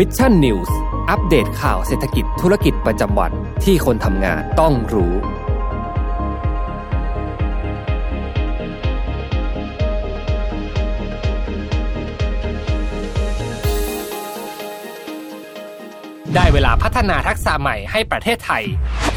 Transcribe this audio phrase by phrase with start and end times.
[0.00, 0.76] Mission News
[1.10, 3.32] อัปเดตข่าวเศรษฐกิจธุรกิจประจำวัน
[3.64, 5.14] ที่คนทำงานต้องรู้
[16.34, 18.64] ได้เวลาพัฒนาทักษะใหม่ให้ประเทศไทย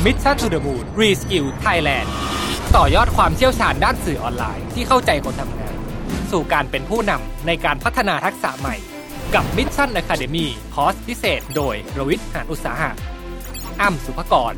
[0.05, 2.07] Mission to the Moon Reskill Thailand
[2.75, 5.75] ต่อยอดความเชี่ยวชาญด้านสื่อออนไลน์ที่เข้าใจคนทำงาน
[6.32, 8.78] สู่การเป็นผู้นำในการพัฒนาทักษะใหม่
[9.36, 12.92] กับ Mission Academy คอร์สพิเศษโดยรวิทหานอุตสาหะ
[13.82, 14.54] อ้ำสุภกร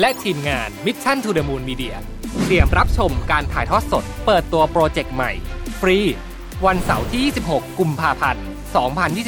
[0.00, 1.94] และทีมงาน Mission to the Moon Media
[2.44, 5.32] เตรียมรับชมการถ่ายทอดสด เปิดตัวโปรเจกต์ใหม่
[5.80, 5.98] ฟรี
[6.66, 8.46] วันเสาร์ที่ 26 กุมภาพันธ์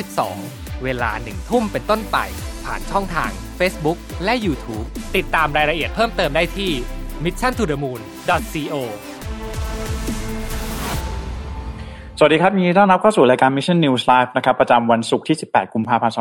[0.00, 2.16] 2022 เวลาหนึ่งทุ่มเป็นต้นไป
[2.64, 6.72] ผ่านช่องทาง Facebook และ YouTube ติดตามรายละเอียดเพิ่มเติมได้ที่
[7.24, 7.52] mission
[12.18, 16.14] สวัสดีครับยินดีต้อนรับเข้าสู่รายการ Mission News Live นะครับประจำวันศุกร์ที่ 18 กุมภาพันธ์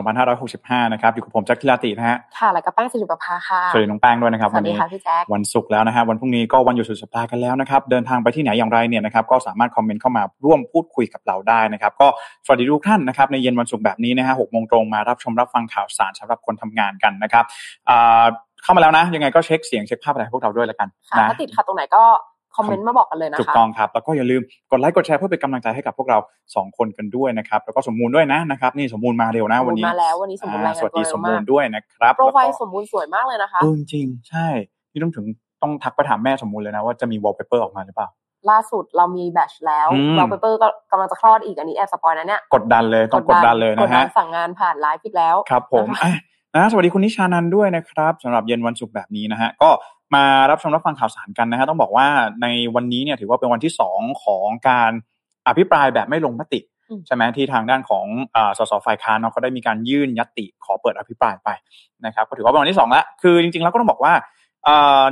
[0.44, 12.08] 2565 นะครับอยู่กับผมแจ็คทิลาตินะฮะค่ะ แล้วก็แป้งสิริประภาค่ะ สวัสดีน้องแป้งด้วยนะครับสวัสดีนี้ค่ะพี่แจ๊ควันศุกร์แล้วนะฮะวันพรุ่งนี้ก็วันหยุดสุดสัปดาห์กันแล้วนะครับ เดินทางไปที่ไหนอย่างไรเนี่ยนะครับก็สามารถคอมเมนต์เข้ามาร่วมพูดคุยกับเราได้นะครับ ก็
[12.46, 17.46] สวัสดีทุกท่านนะครับในเย็นวันศุกร์แบบนี้นะฮะหกโมงตรงมารับชมรับฟังข่าวสารสำหรับคนทำงานกันนะครับ
[17.90, 18.26] อ่า
[18.64, 22.04] เข้ามาแล้วนะยังไงก็เช็คเสียงเช็คภาพอะไรให้พวกเราด้วยแล้วกันค่ะนะถ้าติดขัดตรงไหนก็
[22.56, 26.18] คอมเมนต์มาบอกกันเลยนะคะถูกต้องครับ แล้วก็อย่าลืมกดไลค์กดแชร์เพื่อเป็นกำลังใจให้กับพวกเรา
[26.56, 34.48] สองคนกันด้วยนะครับ แล้วก็สมมูลด้วยนะนะครับ นี่สมมูลมาเร็วนะสมวันบูรนี้ณ์มาแล้ววันนี้สมบูรณ์รายอ่างานสวัสตัวดีเร็สวมมามูกลด้วยนะครับโปรไฟล์แล้วก็สมบูรณ์สวยมากเลยนะคะเออจริงๆใช่
[34.92, 35.26] นี่ต้องถึง
[35.62, 38.10] ต้องทักไปถามแม่สมมูลเลยนะว่าจะมีวอลเปเปอร์ออกมาหรือเปล่า
[38.50, 45.88] ล่าสุดเรามีแบตชแล้วอืมเราเปเปอร์ก็กำลังจะคลอดอีกอันนี้แอบสปอยนะเนี่ยกดดันเลยต้องกดดันเลยกดนะดัฮะนสั่งงานผ่านไลฟ์อีกแล้วครับผม
[46.56, 49.70] นะคะอะนะสวัสดีคุณนิชานันท์ด้วยนะครับสำหรับเย็นวันศุกร์แบบนี้นะฮะก็
[50.16, 52.08] มารับชมรับฟังข่าวสารกันนะฮะต้องบอกว่า
[52.42, 54.92] ในวันนี้เนี่ยถือว่าเป็นวันที่สองของการ
[55.48, 61.50] อภิปรายแบบไม่ลงมติอืมใช่ไหมที่ทางด้านของอ่าสสฝ่ายค้านเนาะเขาได้มีการยื่นยติขอเปิดอภิปรายไป
[62.06, 64.24] นะครับก็ถือว่าเป็นวันที่สองแล้วคือจริงๆแล้วก็ต้องบอกว่าอ่า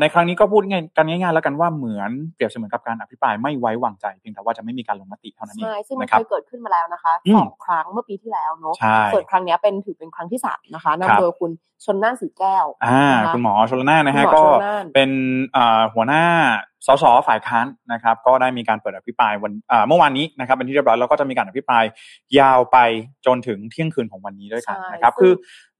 [0.01, 11.51] ในครั้งนี้ก็พูดง่ายกันง่ายๆแล้วกันว่าเหมือนเปรียบเสมือนกับการอภิปรายไม่ไว้วางใจ เพียงแต่ว่าจะไม่มีการลงมติเท่านั้นเองใช่ซึ่งมันนะครัเคบยเกิดขึ้นมาแล้วนะคะอืมสองครั้งเมื่อปีที่แล้วเนอะใช่ส่วนครั้งเนี้ยเป็นถือเป็นครั้งที่สามนะคะครับนำโดยคุณ
[11.85, 15.09] ชนน่านสีแก้วอ่านะคะคุณหมอชลนานนะฮะคุณหมอก็ชลน่านเป็น
[15.55, 16.23] อ่าหัวหน้า
[16.87, 21.83] สสฝ่ายค้านนะครับก็ได้มีการเปิดอภิปรายวันอ่าเมื่อวานนี้นะครับเป็นที่เรียบร้อยแล้วก็จะมีการอภิปราย
[22.39, 22.77] ยาวไป
[23.25, 25.33] จนถึงเที่ยงคืนของวันนี้ด้วยกันใช่นะครับซึ่งคือ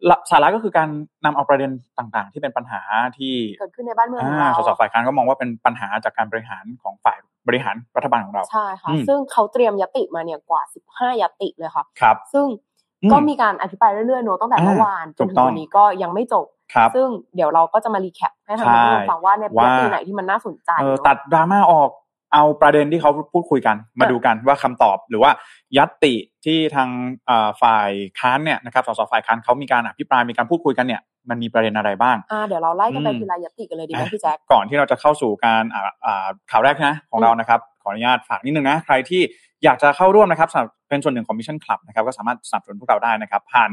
[0.09, 0.89] ละสาระก็คือการ
[1.25, 2.81] นำเอาประเด็นต่างๆ ที่เป็นปัญหา
[3.17, 10.61] ที่เกิดขึ้นในบ้านเมืองของอ่าเราสสฝ่ายค้านก็มองว่าเป็นปัญหาจากการบริหารของฝ่ายบริหารรัฐบาลของเราใช่ค่ะอืมซึ่งเขาเตรียมยติมาเนี่ยกว่า
[10.91, 12.47] 15ยติเลยค่ะครับซึ่ง
[13.03, 16.62] อืมก็มีการอภิปรายเรื่อยๆเนอะตั้งแต่อ่าเมื่อวานจถูนกถึงต้องวันนี้ก็ยังไม่จบครับ
[16.95, 21.89] ซึ่งเดี๋ยวเราก็จะมารีแคปให้ทางใช่ผู้ฟังว่าในว่ายติไหนที่มันน่าสนใจเออเนอะตัดดราม่าออก
[22.33, 25.31] เอาประเด็นที่เขาพูดคุยกัน มาอะดูกันว่าคำตอบหรือว่า
[25.77, 26.13] ยัตติ
[26.45, 26.89] ที่ทาง
[27.25, 27.89] เอ่อฝ่าย
[28.19, 39.21] ค้านเนี่ยนะครับสสฝ่ายค้านเขามีการอภิปรายมีการพูดคุยกันเนี่ยมันมีประเด็นอะไรบ้างอ่าเดี๋ยวเราไล่กันไปอืมทีละยติกันเลยดีไหมอะพี่แจ๊คก่อนที่เราจะเข้าสู่การอ่าอ่าข่าวแรกนะของอืมเรานะครับ ขออนุญาตฝากนิดนึงนะ ใครที่
[39.63, 43.69] อยากจะเข้าร่วมนะครับสำหรับเป็นส่วนหนึ่งของ Mission Club นะครับก็สามารถสนับสนุนพวกเราได้นะครับ ผ่าน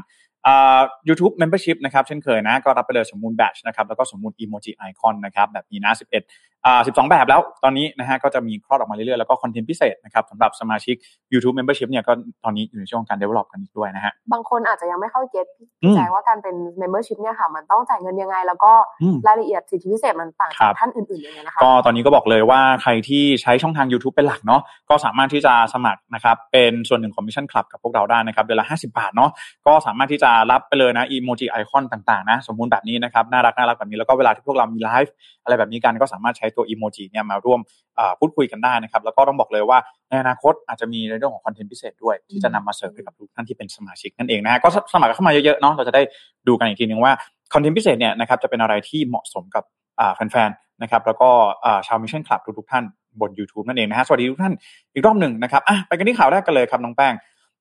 [0.46, 10.94] อ่า YouTube Membership นะครับเช่นเคยนะ ก็รับไปเลยสมมูลแบชนะครับ แล้วก็สมมูล emoji icon นะครับ แบบนี้นะ 11อ่า12 แบบแล้วตอนนี้นะฮะก็จะมีคลอดออกมาเรื่อยๆ แล้วก็คอนเทนต์พิเศษนะครับสำหรับสมาชิก
[11.32, 12.12] YouTube Membership เนี่ยก็
[12.44, 15.46] ตอนนี้อยู่ในช่วงการ develop กันอีกด้วยนะฮะบางคนอาจจะยังไม่เข้า get
[15.82, 18.72] อืพี่แจ๊คว่าการเป็น membership เนี่ยค่ะมันต้องจ่ายเงินยังไง แล้วก็
[19.02, 24.60] อืมรายละเอียดสิทธิพิเศษมันต่างครับจากบท่านอื่นๆยังไงนะคะก็ตอนนี้ก็บอกเลยว่าใครที่ใช้ช่องทาง YouTube เป็นหลักเนาะ
[24.90, 29.30] ก็สามารถที่จะสมัครนะครับเป็นส่วนหนึ่งของ Mission Club กับพวกเราได้นะครับเดือนละ 50 บาทเนาะ
[29.66, 35.12] ก็สามารถที่จะรับไปเลยนะอีโมจิไอคอนต่างๆนะสมมุติแบบนี้นะครับน่ารักน่ารักแบบนี้แล้วก็เวลาที่พวกเรามีไลฟ์
[35.44, 37.60] อะไรแบบนี้กันก็สามารถใช้ตัวอีโมจิเนี่ยมาร่วม
[37.98, 39.78] อ่าพูดคุยกันได้นะครับ แล้วก็ต้องบอกเลยว่า
[40.08, 46.02] ในอนาคตอาจจะมีในเรื่องของคอนเทนต์พิเศษด้วย ที่จะนำมาเสิร์ฟให้กับทุกท่านที่เป็นสมาชิกนั่นเองนะฮะก็สมัครเข้ามาเยอะๆเนาะเราจะได้
[46.48, 47.12] ดูกันอีกทีนึงว่า
[47.52, 49.64] คอนเทนต์พิเศษเนี่ยนะครับจะเป็นอะไรที่เหมาะสมกับ
[50.00, 51.28] อ่าแฟนๆนะครับแล้วก็
[51.64, 52.84] อ่าชาว Mission Club ทุกๆท่าน
[53.20, 54.54] บน YouTube นั่นเองนะฮะสวัสดีทุกท่าน
[54.94, 57.14] อีกรอบหนึ่งนะครับอะไปกันที่ข่าวแรกกันเลยครับน้องแป้ง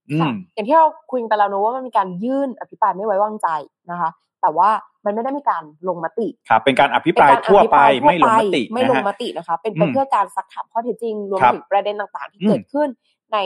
[0.09, 3.47] อืมค่ะอย่างที่เราคุยกันไปแล้วเนอะว่ามันมีการยื่นอภิปรายไม่ไว้วางใจ
[3.91, 4.09] นะคะ
[4.41, 4.69] แต่ว่า
[5.05, 12.87] มันไม่ได้มีการลงมติครับเป็นการอภิปรายเป็นการทั่วไปอภิปรายไม่ลงมติไม่ลงนะฮะมตินะคะเป็นอืมเป็นเพื่อการซักถามข้อเท็จจริงรวมครับถึงประเด็นต่างๆ ที่อืมเกิดขึ้น
[13.33, 13.37] ใน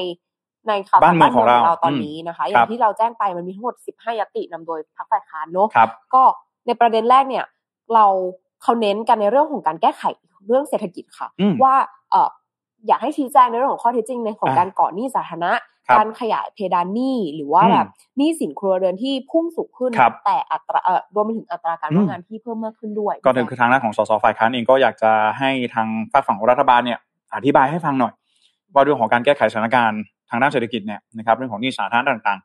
[0.67, 6.23] ในข่าวบ้านเมืองของเราตอนอืมนี้นะคะอคย่ารังบที่เราแจ้งไปมันมีทั้งหมด 15 ยตินำโดยพรรคฝ่ายค้านเนอะครับก็
[6.67, 7.45] ในประเด็นแรกเนี่ย
[7.93, 8.05] เรา
[8.63, 10.03] เขาเน้นกันในเรื่องของการแก้ไข
[10.47, 11.75] เรื่องเศรษฐกิจค่ะอืมว่า
[12.11, 15.53] เอออยากให้ชี้แจงในเรื่องของข้อเท็จจริงในของอ่าการก่อหนี้สาธารณะ
[15.87, 17.87] ครับการขยายเพดานหนี้หรือว่าอืมแบบ
[18.17, 26.99] หนี้สินครัวเรือนที่พุ่งสูงขึ้นครับแต่อัตราเอ่อรวมไปถึงอัตราการอืมว่างงานที่เพิ่มมากขึ้นด้วย ก็คือทางด้านของสสฝ่ายค้านเองก็อยากจะให้ทางฝากฝั่งของรัฐบาลเนี่ย
[27.35, 28.13] อธิบายให้ฟังหน่อย
[28.73, 32.39] ว่าเรื่องของการแก้ไขสถานการณ์ทางด้านเศรษฐกิจเนี่ยนะครับเรื่องของหนี้สาธารณะต่าง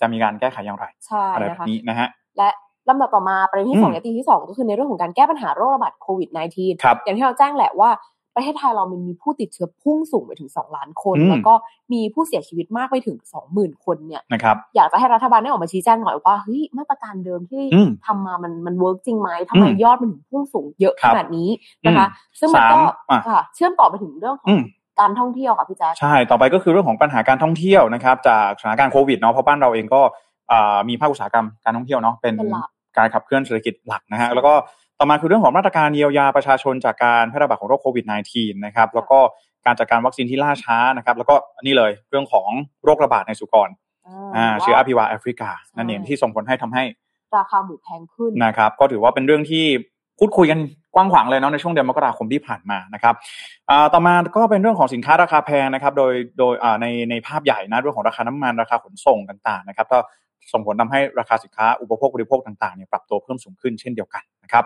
[0.00, 2.08] จะมีการแก้ไขอย่างไรใช่อะไรแบบนี้นะคะนะฮะ
[2.38, 2.48] และ
[2.88, 7.90] ลำดับต่อมาประเด็นที่สองอืมญัตติที่สองก็คือในเรื่องของการแก้ปัญหาโรคระบาดโควิด -19 ครับอย่างที่เราแจ้งแหละว่า
[8.36, 11.54] ประเทศไทยเรามันมีผู้ติดเชื้อพุ่งสูงไปถึง 2 ล้านคนอืมแล้วก็
[11.92, 13.16] มีผู้เสียชีวิตมากไปถึง
[13.50, 21.48] 20,000 คนเนี่ยนะครับอยากจะให้รัฐบาลได้ออกมาชี้แจงหน่อยว่าเฮ้ยมาตรการเดิมที่อืมทำมามันมัน work จริงไหมทำไมอืมยอดมันถึงพุ่งสูงเยอะขนาดนี้ครับ
[21.86, 24.62] นะคะอืมซึ่งมันก็สามอะค่ะเชื่อมต่อไปถึงเรื่องขออืงม
[25.00, 30.00] การท่องเที่ยวค่ะพี่แจ๊คใช่ ต่อไปก็คือเรื่องของปัญหาการท่องเที่ยวนะครับ จากสถานการณ์โควิดเนาะเพราะบ้านเราเองก็
[30.52, 34.54] อ่ามีภาคอุตสาหกรรมการท่องเที่ยวเนาะเป็นเป็นหลักการขับเคลื่อนเศรษฐกิจหลักนะฮะแล้วก็
[34.98, 38.04] ต่อมาคือเรื่องของมาตรการเยียวยาประชาชนจากการแพร่ระบาดของโรคโควิด
[38.34, 39.18] -19 นะครับแล้วก็
[39.66, 42.48] การจัดการวัคซีนที่ล่าช้านะครับ แล้วก็นี่เลยเรื่องของ
[42.84, 43.68] โรคระบาดในสุกร
[44.36, 46.84] อ่าเชื้ออาพิวาแอฟริกา นั่นเองที่ส่งผลให้ทำให้
[47.36, 49.64] ราคาหมูแพงขึ้นนะครับ ก็ถือว่าเป็นเรื่องที่
[50.18, 50.58] พูดคุยกัน
[50.94, 53.14] กว้างขวางเลยเนาะในช่วงเดือนมกราคมที่ผ่านมานะครับ
[53.70, 59.98] อ่าต่อมาก็เป็นเรื่องของสินค้าราคาแพงนะครับ โดยโดยอ่าในในภาพใหญ่นะเรื่องของราคาน้ำมันราคาขนส่งต่างๆนะครับก็
[60.52, 64.64] ส่งผลทำให้ราคาสินค้าอุปโภคบริโภคต่างๆเนี่ยปรับตัวเพิ่มสูงขึ้นเช่นเดียวกันนะครับ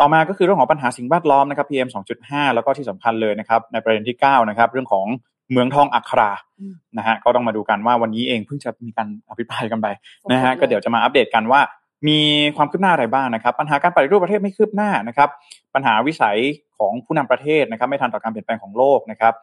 [0.00, 1.88] ต่อมาก็คือเรื่องของปัญหาสิ่งแวดล้อมนะครับ PM
[2.20, 5.06] 2.5 แล้วก็ที่สำคัญเลยนะครับในประเด็นที่9นะครับเรื่องของ
[5.52, 6.30] เมืองทองอัครา
[6.60, 9.86] อืมนะฮะก็ต้องมาดูกันว่าวันนี้เองเพิ่งจะมีการอภิปรายกันไป
[10.32, 11.60] นะฮะสดๆเลยก็เดี๋ยวจะมาอัปเดตกันว่า
[12.08, 12.18] มี
[12.56, 15.28] ความคืบหน้าอะไรบ้างนะครับ ปัญหาการปฏิรูปประเทศไม่คืบหน้านะครับ
[15.74, 16.38] ปัญหาวิสัย
[16.78, 19.34] ของผู้นำประเทศนะครับ ไม่ทันต่อการเปลี่ยนแปลงของโลกนะครับ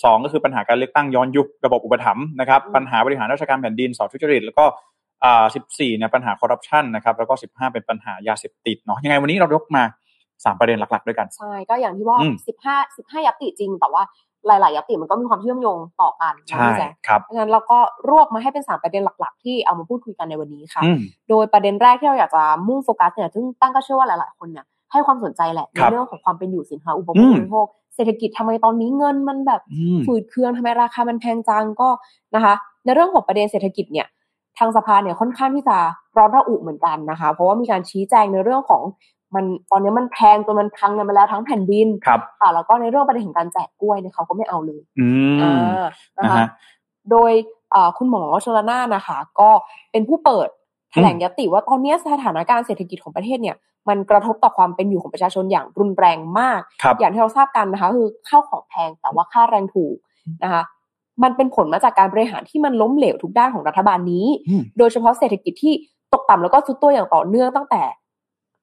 [0.00, 4.64] 12 ก็คือปัญหาการเลือกตั้งย้อนยุคระบบอุปถัมภ์นะครับอืมปัญหาบริหารราชการแผ่นดินสอดทุจริตแล้วก็
[5.24, 9.82] อ่า14เนี่ยปัญหาคอร์รัปชันนะครับแล้วก็15เป็นปัญหายาเสพติดเนาะยังไงวันนี้เรายกมา
[10.44, 14.02] สามประเด็นหลัก ๆ ด้วยกันใช่ก็อย่างที่ว่าอืมสิบห้าสิบห้ายัตติจริง แต่ว่า
[14.46, 17.78] หลาย ๆยัตติมันก็มีความเชื่อมโยงต่อกันนะใช่พี่แจ๊คครับเพราะฉะนั้นเราก็
[18.10, 20.98] รวบมาให้เป็นสามประเด็นหลัก ๆ ที่เอามาพูดคุยกันในวันนี้ค่ะอืม
[21.28, 31.88] โดยประเด็นแรกที่เราอยากจะมุ่งโฟกัสเนี่ยซึ่งตั้งก็เชื่อว่าหลาย ๆ คนเนี่ยให้ความสนใจแหละในครับเรื่องของความเป็นอยู่สินค้าอุปโภอืคมบริโภคเศรษฐกิจทำไมตอนนี้เงินมันแบบอืมฝืดเคืองทำไมราคามันแพงจังก็
[32.34, 32.54] นะคะ
[32.84, 34.06] ในเรื่องของประเด็นเศรษฐกิจเนี่ย
[34.58, 35.76] ทางสภาเนี่ยค่อนข้างที่จะ
[36.16, 38.82] ร้อนระอุเหมือนกันนะคะ เพราะว่ามีการชี้แจงในเรื่องของ
[39.34, 45.84] มันตอนนี้มันแพงจนมันพังกันไปแล้วทั้งแผ่นดินครับค่ะแล้วก็ในเรื่องประเด็นของการแจกกล้วยเนี่ยเขาก็ไม่เอาเลยอืมอ่า
[46.18, 46.46] นะนะคะฮะ
[47.10, 47.32] โดย
[47.72, 49.50] เอ่อคุณหมอชลนานนะคะ ก็
[49.92, 50.48] เป็นผู้เปิด
[50.92, 53.56] แถลงยติว่าตอนนี้สถานการณ์เศรษฐกิจของประเทศเนี่ย
[53.88, 59.96] มันกระทบต่อความเป็นอยู่ของประชาชนอย่างรุนแรงมากครับอย่างที่เราทราบกันนะคะ คือข้าวของแพงแต่ว่าค่าแรงถูก
[60.42, 60.62] นะคะ
[61.22, 65.74] มันเป็นผลมาจากการบริหารที่มันล้มเหลวทุกด้านของรัฐบาลนี้อืมโดยเฉพาะเศรษฐกิจที่
[66.12, 67.82] ตกต่ำแล้วก็ทรุดตัวอย่างต่อเนื่องตั้งแต่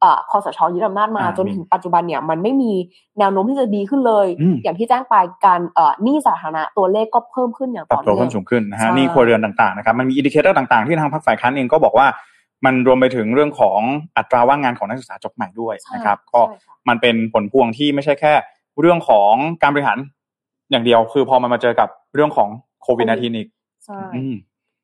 [0.02, 2.72] เอ่อคอสชยึดอำนาจมาอ่าจนถึงปัจจุบันเนี่ยมันไม่มี
[3.20, 5.16] แนวโน้มที่จะดีขึ้นเลยอืมอย่างที่แจ้งไป
[5.46, 12.08] การเอ่อหนี้สาธารณะตัวเลขก็เพิ่มขึ้นอย่างปรัต่บอเนื่อเพิ่มสูงขึ้นนะฮะใช่หนี้ครัวเรือนต่างๆนะครับมันมี indicator ต่างๆ ที่ทางพรรคฝ่ายค้านเองก็บอกว่า
[12.66, 13.80] มันรวมไปถึงเรื่องของ
[14.18, 18.34] อัตราว่างงานของนักศึกษาจบใหม่ด้วยใช่นะครับ ก็ใช่ค่ะมันเป็นผลพวงที่ไม่ใช่แค่
[18.80, 19.98] เรื่องของการบริหาร
[20.72, 22.50] อย่างเดียว คือพอมันมาเจอกับเรื่องของ
[22.84, 23.48] โควิด -19 อีก
[23.86, 24.36] ใช่อืม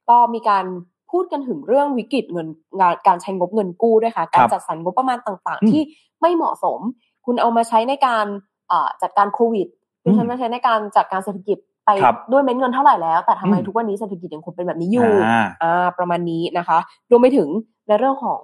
[0.09, 0.65] ก็มีการ
[1.11, 2.47] พูดกันถึงเรื่องวิกฤตเงิน
[2.79, 5.81] งานการใช้งบเงินกู้ด้วยค่ะ การจัดสรรงบประมาณต่างอืมๆที่
[6.21, 6.79] ไม่เหมาะสม
[7.25, 8.25] คุณเอามาใช้ในการ
[8.67, 9.67] เอ่อจัดการโควิด
[10.03, 16.77] คุณใช้มาใช้ในการจัดการเศรษฐกิจไปครับด้วยเม็ดเงินเท่าไหร่แล้ว แต่ทำไมอืมทุกวันนี้เศรษฐกิจยังคงเป็นแบบนี้อยู่อ่าอ่าประมาณนี้นะคะ
[17.09, 17.47] รวมไปถึง
[17.87, 18.39] ในเรื่องของ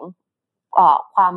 [0.75, 1.33] เอ่อความ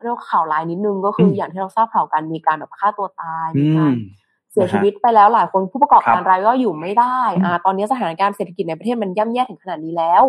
[0.00, 10.22] เรื่องข่าวร้ายนิดนึงก็คืออมอย่างที่เราทราบข่าวกันมีการแบบฆ่าตัวตายอืมีการมเสียชีวิตไปแล้วหลายคนผู้ประกอบครับการรายย่อยอยู่ไม่ได้อืมอ่าตอนนี้สถานการณ์เศรษฐกิจในประเทศมันย่ำแย่ถึงขนาดนี้แล้ว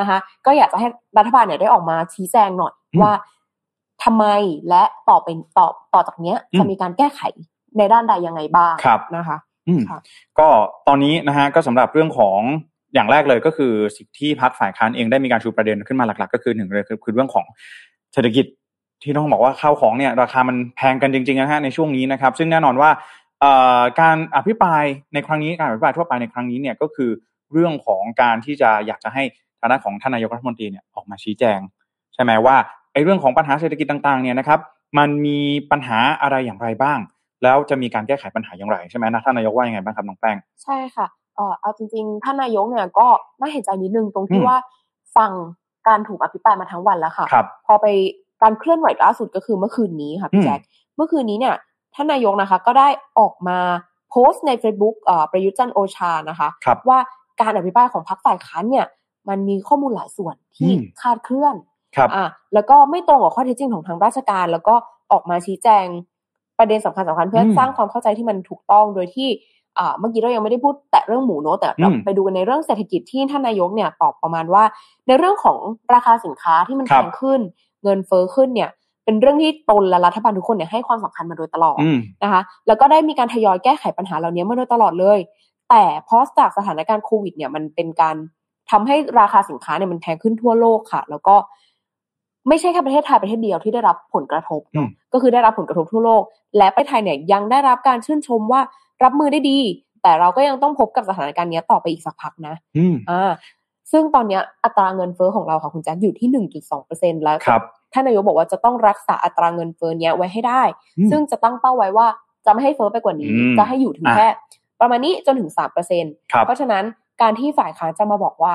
[0.00, 0.86] นะคะ ก็อยากจะให้
[1.18, 2.72] รัฐบาลเนี่ยได้ออกมาชี้แจงหน่อย
[3.02, 3.12] ว่า
[4.04, 4.24] ทำไม
[4.68, 7.20] และต่อเป็นต่อต่อจากเนี้ยจะมีการแก้ไข
[7.78, 9.98] ในด้านใดยังไงบ้างครับนะคะอืมค่ะ
[10.38, 10.46] ก็
[10.88, 12.38] ตอนนี้นะฮะก็สำหรับเรื่องของ
[12.94, 17.44] อย่างแรกเลยก็คือสิ่งที่พรรคฝ่ายค้านเองได้มีการชูประเด็นขึ้นมาหลัก ๆ ก็คือหนึ่งเลยคือคือเรื่องของ
[18.12, 18.46] เศรษฐกิจ
[19.02, 23.19] ที่ต้องบอกว่าข้าวของเนี่ยราคามันแพงกันจริงๆนะฮะในช่วงนี้นะครับ ซึ่งแน่นอนว่าเอ่อ
[24.00, 27.10] การอภิปรายในครั้งนี้การอภิปรายทั่วไปในครั้งนี้เนี่ยก็คือ
[27.52, 29.22] เรื่องของการที่จะอยากจะให้
[29.60, 31.60] ทางด้านของท่านนายกรัฐมนตรีเนี่ยออกมาชี้แจง
[32.14, 32.56] ใช่ไหมว่า
[32.92, 34.60] ไอ้เรื่องของปัญหาเศรษฐกิจต่างๆเนี่ยนะครับ
[34.98, 35.38] มันมี
[35.70, 36.98] ปัญหาอะไรอย่างไรบ้าง
[37.42, 41.06] แล้วจะมีการแก้ไขปัญหาอย่างไรใช่ไหมนะท่านนายกว่ายังไงบ้างครับน้องแป้งใช่ค่ะ
[41.36, 43.06] เอ่อเอาจริงๆท่านนายกเนี่ยก็
[43.40, 44.56] น่าเห็นใจนิดนึงตรงที่อืมว่า
[45.16, 45.30] ฟัง
[45.88, 47.86] การถูกอภิปรายมาทั้งวันแล้วค่ะครับพอไป
[48.42, 50.60] การเคลื่อนไหวล่าสุดก็คือเมื่อคืนนี้ค่ะอืพี่มแจ๊ค
[50.96, 51.54] เมื่อคืนนี้เนี่ย
[51.94, 53.58] ท่านนายกนะคะ ก็ได้ออกมา
[54.10, 56.98] โพสต์ใน Facebook เอ่อประยุทธ์จันทร์โอชานะคะครับว่า
[57.40, 58.86] การอภิปรายของพรรคฝ่ายค้านเนี่ย
[59.28, 61.56] มันมีข้อมูลหลายส่วนที่อืมคลาดเคลื่อน
[61.96, 64.74] ครับอ่าแล้วก็ไม่ตรงกับข้อเท็จจริงของทางราชการ แล้วก็
[65.12, 65.86] ออกมาชี้แจง
[66.58, 69.28] ประเด็นสำคัญสำคัญเพื่ออมสร้างความเข้าใจที่มันถูกต้องโดยที่
[69.78, 74.64] อ่าเมื่อกี้เรายังไม่ได้พูดแต่เรื่องหมูเนอะแต่เราอืมไปดูกันในเรื่องเศรษฐกิจที่ท่านนายกเนี่ยตอบประมาณว่า
[75.06, 75.58] ในเรื่องของ
[75.94, 77.40] ราคาสินค้าที่มันครัแพบงขึ้น
[77.82, 78.70] เงินเฟ้อขึ้นเนี่ย
[79.04, 85.18] เป็นเรื่องที่ตนและรัฐบาลทุกคนเนี่ยให้ความสำคัญมาโดยตลอดอืมนะคะ แล้วก็ได้มีการทยอยแก้ไขปัญหาเหล่านี้มาโดยตลอดเลย
[85.70, 88.16] แต่เพราะจากสถานการณ์โควิด เนี่ยมันเป็นการ
[88.70, 91.36] ทำให้ราคาสินค้าเนี่ยมันแพงขึ้นทั่วโลกค่ะ แล้วก็
[92.48, 96.22] ไม่ใช่แค่ประเทศไทยประเทศเดียวที่ได้รับผลกระทบอืมก็คือได้รับผลกระทบทั่วโลก
[96.56, 98.60] และประเทศไทยเนี่ยยังได้รับการชื่นชมว่า
[99.04, 99.58] รับมือได้ดี
[100.02, 103.30] แต่เราก็ยังต้องพบกับสถานการณ์เนี้ยต่อไปอีกสักพักนะอืมอ่า
[103.92, 107.62] ซึ่งตอนเนี้ยอัตราเงินเฟ้อของเราค่ะคุณแจ็คอยู่ที่หนึ่งจุดสองเปอร์เซ็นแล้วครับ
[107.92, 110.62] ท่านนายกบอกว่าจะต้องรักษาอัตราเงินเฟ้อเนี้ยไว้ให้ได้
[110.98, 112.06] อืมซึ่งจะตั้งเป้าไว้ว่า
[112.46, 114.28] จะไม่ให้เฟ้อไปกว่านี้อืมจะให้อยู่ถึงอะแค่
[114.80, 116.84] ประมาณนี้จนถึงสามเปอร์เซ็นครับเพราะฉะนั้น
[117.22, 118.54] การที่ฝ่ายค้านจะมาบอกว่า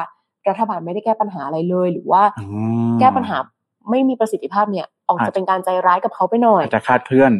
[0.50, 2.46] รัฐบาลไม่ได้แก้ปัญหาอะไรเลย หรือว่าอื
[2.92, 3.38] มแก้ปัญหา
[3.89, 7.32] ไม่มีประสิทธิภาพเนี่ยออกอาจจะเป็นการใจร้ายกับเขาไปหน่อยอาจจะคลาดเคลื่อน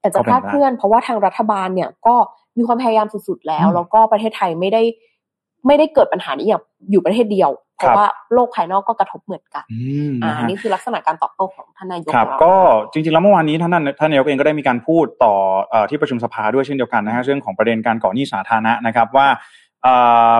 [0.00, 2.14] แต่จะก็เป็นคลาดเคลื่อน เพราะว่าทางรัฐบาลเนี่ยก็
[2.58, 4.82] มีความพยายามสุดๆแล้วอืมแล้วก็ประเทศไทยไม่ได้
[5.66, 9.78] ไม่ได้เกิดปัญหานี้อย่างอยู่ประเทศเดียวเพครัราะบว่าโลกภายนอกก็กระทบเหมือนกันอื
[10.10, 12.54] มอ่านะอันฮะนี้คือลักษณะการตอบโต้ของท่านนายกครับของเราก็
[12.92, 15.34] จริงๆแล้วเมื่อวานนี้ท่านนั้นท่านนายกเองก็ได้มีการพูดต่อ
[15.70, 19.26] เอ่อที่ประชุมสภาด้วยเช่นเดียวกันนะฮะเรื่องของประเด็นการก่อหนี้สาธารณะนะครับว่า
[19.82, 19.94] เอ่
[20.32, 20.36] อ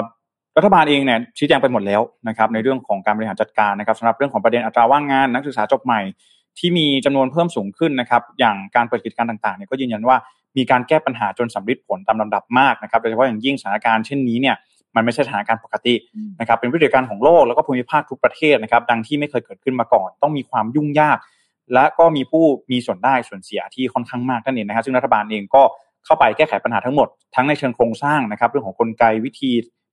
[0.57, 6.01] รัฐบาลเองเนี่ยชี้แจงไปหมดแล้วนะครับในเรื่องของการบริหารจัดการนะครับสำหรับเรื่องของประเด็นอัตราว่างงานนักศึกษาจบใหม่
[6.59, 10.17] ที่มีจำนวนเพิ่มสูงขึ้นนะครับ อย่างการเปิดกิจการต่างๆเนี่ยก็ยืนยันว่า
[10.57, 14.57] มีการแก้ปัญหาจนสำเร็จผลตามลำดับมากนะครับโดยเฉพาะอย่างยิ่งสถานการณ์เช่นนี้เนี่ย
[14.97, 21.19] มันไม่ใช่สถานการณ์ปกติอืมนะครับเป็นวิกฤตการณ์ของโลกแล้วก็ภูมิภาคทุกประเทศนะครับดังที่ไม่เคยเกิดขึ้นมาก่อน ต้องมีความยุ่งยาก
[21.75, 25.63] และก็มีผู้มีส่วนได้ส่วนเสียที่ค่อนข้างมากนั่นเองนะครับซึ่งรัฐบาลเองก็
[26.05, 29.53] เข้าไปแก้ไขปัญหาทั้งหมดทั้งในเชิงโครงสร้างนะครับเรื่องของกลไกวิธี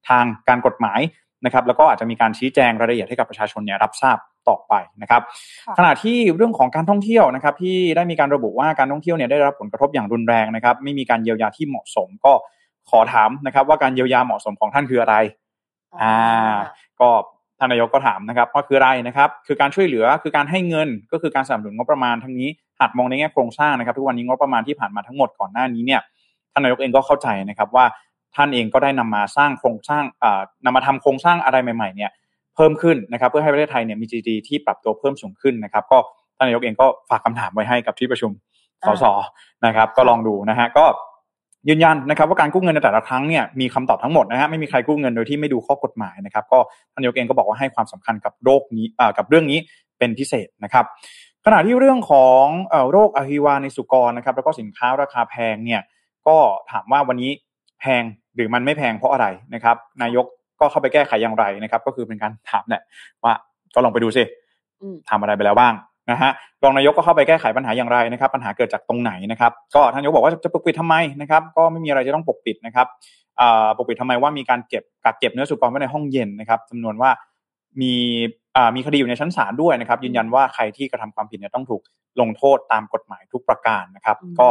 [0.09, 0.99] ทางการกฎหมาย
[1.45, 4.17] นะครับแล้วก็อาจจะมีการชี้แจงรายละเอียดให้กับประชาชนเนี่ยรับทราบ
[4.49, 5.21] ต่อไปนะครับ
[5.67, 12.33] ค่ะขณะที่เรื่องของการท่องเที่ยวนะครับที่ได้มีการระบุว่าการท่องเที่ยวเนี่ยได้รับผลกระทบอย่างรุนแรงนะครับ ไม่มีการเยียวยาที่เหมาะสมก็
[12.89, 15.15] ขอถามนะครับ ว่าการเยียวยาเหมาะสมของท่านคืออะไร
[16.01, 16.15] อ่า
[16.99, 17.09] ก็
[17.59, 26.01] ท่านนายกก็ถามนะครับว่าคืออะไรนะครับ คือการช่วยเหลือคือการให้เงินก็คือการสนับสนุนงบประมาณทั้งนี้หากมองในแง่โครงสร้างนะครับ ทุกวันนี้งบประมาณที่ผ่านมาทั้งหมดก่อนหน้านี้เนี่ย
[26.51, 27.85] ท่านนายกเองก็เข้าใจนะครับว่า
[28.35, 32.11] ท่านเองก็ได้นำมาสร้างโครงสร้างอ่านำมาทำโครงสร้างอะไรใหม่ๆเนี่ย
[32.55, 35.97] เพิ่มขึ้นนะครับ เพื่อให้ประเทศไทยเนี่ยมี GDP ที่ปรับตัวเพิ่มสูงขึ้นนะครับ ก็
[36.37, 38.31] ท่านนายกเองก็ฝากคำถามไว้ให้กับที่ประชุม
[38.87, 39.05] สส
[39.65, 40.85] นะครับ ก็ลองดูนะฮะก็
[41.69, 46.59] ยืนยันนะครับว่าการกู้เงินในแต่ละครั้งเนี่ยมีคำตอบทั้งหมดนะฮะไม่มีใครกู้เงินโดยที่ไม่ดูข้อกฎหมายนะครับก็
[46.93, 49.59] ท่านนายกเองก็บอกว่าให้ความสำคัญกับโรคนี้อ่ากับเรื่องนี้
[49.99, 50.85] เป็นพิเศษนะครับ
[51.45, 55.81] ขณะที่เรื่องของเอ่อโรคอหิวาในสุกรนะครับแล้วก็สินค้าราคาแพงเนี่ย
[56.27, 56.37] ก็
[56.71, 57.31] ถามว่าวันนี้
[57.79, 58.03] แพง
[58.35, 60.25] หรือมันไม่แพงเพราะอะไรนะครับนายก
[60.59, 62.81] ก็เข้าไปแก้ไขอย่างไรนะครับ ก็คือเป็นการถามแหละ
[63.23, 63.33] ว่า
[63.75, 64.23] ก็ลองไปดูสิ
[64.81, 65.73] อืมทำอะไรไปแล้วบ้าง
[66.11, 66.31] นะฮะ
[66.63, 72.87] รองนายกก็เข้าไปแก้ไขปัญหาอย่างไรนะครับ ปัญหาเกิดจากตรงไหนนะครับก็ท่านนายกบอกว่าจะปกปิดทำไมนะครับก็ไม่มีอะไรจะต้องปกปิดนะครับ
[73.39, 77.09] อ่าปกปิดทำไมว่ามีการเก็บกักเก็บเนื้อสุกรไว้ในห้องเย็นนะครับจำนวนว่า
[77.81, 77.93] มี
[78.55, 81.81] อ่ามีคดีอยู่ในชั้นศาลด้วยนะครับ ยืนยันว่าใครที่กระทำความผิดเนี่ยต้องถูก
[82.21, 84.47] ลงโทษตามกฎหมายทุกประการนะครับอืมก็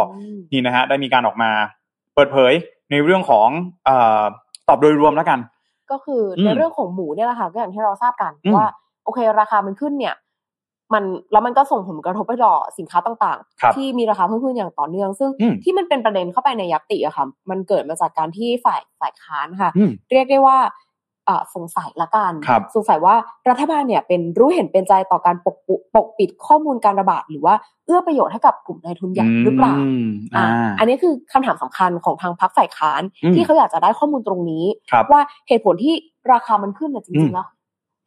[0.52, 1.50] นี่นะฮะได้มีการออกมา
[2.14, 2.52] เปิดเผย
[2.90, 3.49] ในเรื่องของ
[3.88, 4.25] อา
[4.69, 5.38] ตอบโดยรวมแล้วกัน
[5.90, 8.67] ก็คืออมในเรื่องของหมูเนี่ยแหละค่ะก็อย่างที่เราทราบกันอืมว่า
[9.05, 10.14] โอเค ราคามันขึ้นเนี่ย
[10.94, 20.59] มันแล้วมันก็ส่งผลกระทบไปต่อสินค้าต่างครับๆที่มีราคาเพิ่มขึ้นอย่างต่อเนื่อง ซึ่งอืมที่มันเป็นประเด็นเข้าไปในยัตติอะค่ะ มันเกิดมาจากการที่ฝ่ายฝ่ายค้านค่ะอืมเรียกได้ว่า
[21.28, 23.14] อ่าสงสัยละกันครับสงสัยว่า
[23.49, 27.54] รัฐบาลเนี่ยเป็นรู้เห็นเป็นใจต่อการปกปุปกปิดข้อมูลการระบาด หรือว่า
[27.87, 29.75] เอื้อประโยชน์ให้กับกลุ่มนายทุนใหญ่หรือเปล่า
[30.06, 35.94] มอ่าอ่าอันนี้คือคำถามสำคัญของทางพรรคฝ่ายค้านอืมที่เขาอยากจะได้ข้อมูลตรงนี้ครับว่าเหตุผลที่
[36.32, 37.47] ราคามันขึ้นเนี่ยจอืริมงๆแล้ว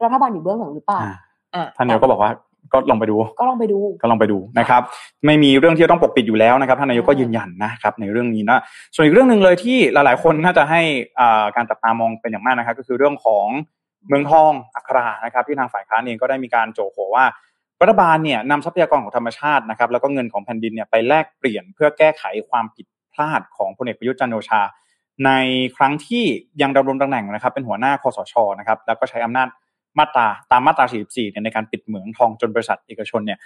[0.04, 1.14] รัฐบาลอยู่เบื้องหลังหรือเปล่าอ่า
[1.56, 2.32] อ่าท่านนายกก็บอกว่า
[2.74, 4.82] ก็ลองไปดู ก็ลองไปดู ก็ลองไปดูนะครับ
[5.26, 8.60] ไม่มีเรื่องที่จะต้องปกปิดอยู่แล้วนะครับท่านนายกก็ยืนยันนะครับในเรื่องนี้นะ
[8.96, 10.82] ส่วนอีกเรื่องหนึ่งเลยที่หลาย ๆ คนน่าจะให้
[11.20, 13.48] อ่าการจับตามองเป็นอย่างมากนะครับ ก็คือเรื่องของ
[14.08, 17.26] เมืองทองอัครานะครับ ที่ทางฝ่ายค้านเองก็ได้มีการโจโฉว่า
[17.82, 24.62] รัฐบาลเนี่ยนำทรัพยากรของธรรมชาตินะครับ แล้วก็เงินของแผ่นดินเนี่ยไปแลกเปลี่ยนเพื่อแก้ไขความผิดพลาดของพลเอกประยุทธ์จันทร์โอชา
[25.26, 25.32] ใน
[25.78, 26.26] ครั้งที่
[26.62, 29.48] ยังดำรงตำแหน่งนะครับ เป็นหัวหน้าคอสชนะครับ แล้วก็ใช้อำนาจ
[30.00, 33.40] มาตราตามมาตรา 44 เนี่ยในการปิดเหมืองทองจนบริษัทเอกชนเนี่ย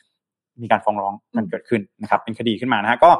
[0.63, 3.11] มีการฟ้องร้องกันเกิดขึ้นนะครับ เป็นคดีขึ้นมานะฮะก็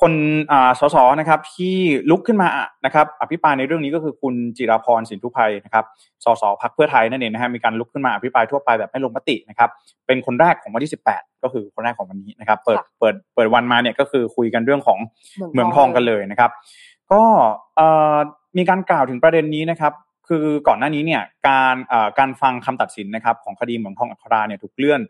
[0.00, 0.12] คน
[0.52, 1.76] อ่าสสนะครับที่
[2.10, 2.48] ลุกขึ้นมา
[2.84, 5.84] นะครับอภิปรายในเรื่องนี้ก็คือคุณจิราพรสินทุภัยนะครับ
[6.24, 9.70] สสพักเพื่อไทยนั่นเองนะฮะมีการลุกขึ้นมาอภิปรายทั่วไปแบบไม่ลงมตินะครับ
[10.06, 14.98] เป็นคนแรกของวันที่ 18 ก็คือคนแรกของวันนี้นะครับ เปิดค่ะเปิดเปิดวันมาเนี่ยก็คือคุยกันเรื่องของ
[15.52, 16.50] เหมืองทองกันเลยนะครับ
[17.12, 17.22] ก็
[17.76, 18.16] เอ่อ
[18.56, 19.92] มีการกล่าวถึงประเด็นนี้นะครับ
[20.28, 21.76] คือก่อนหน้านี้เนี่ยการ
[22.18, 25.00] การฟังคำตัดสินนะครับของคดีเหมืองทองอัคราเนี่ยถูกเลื่อน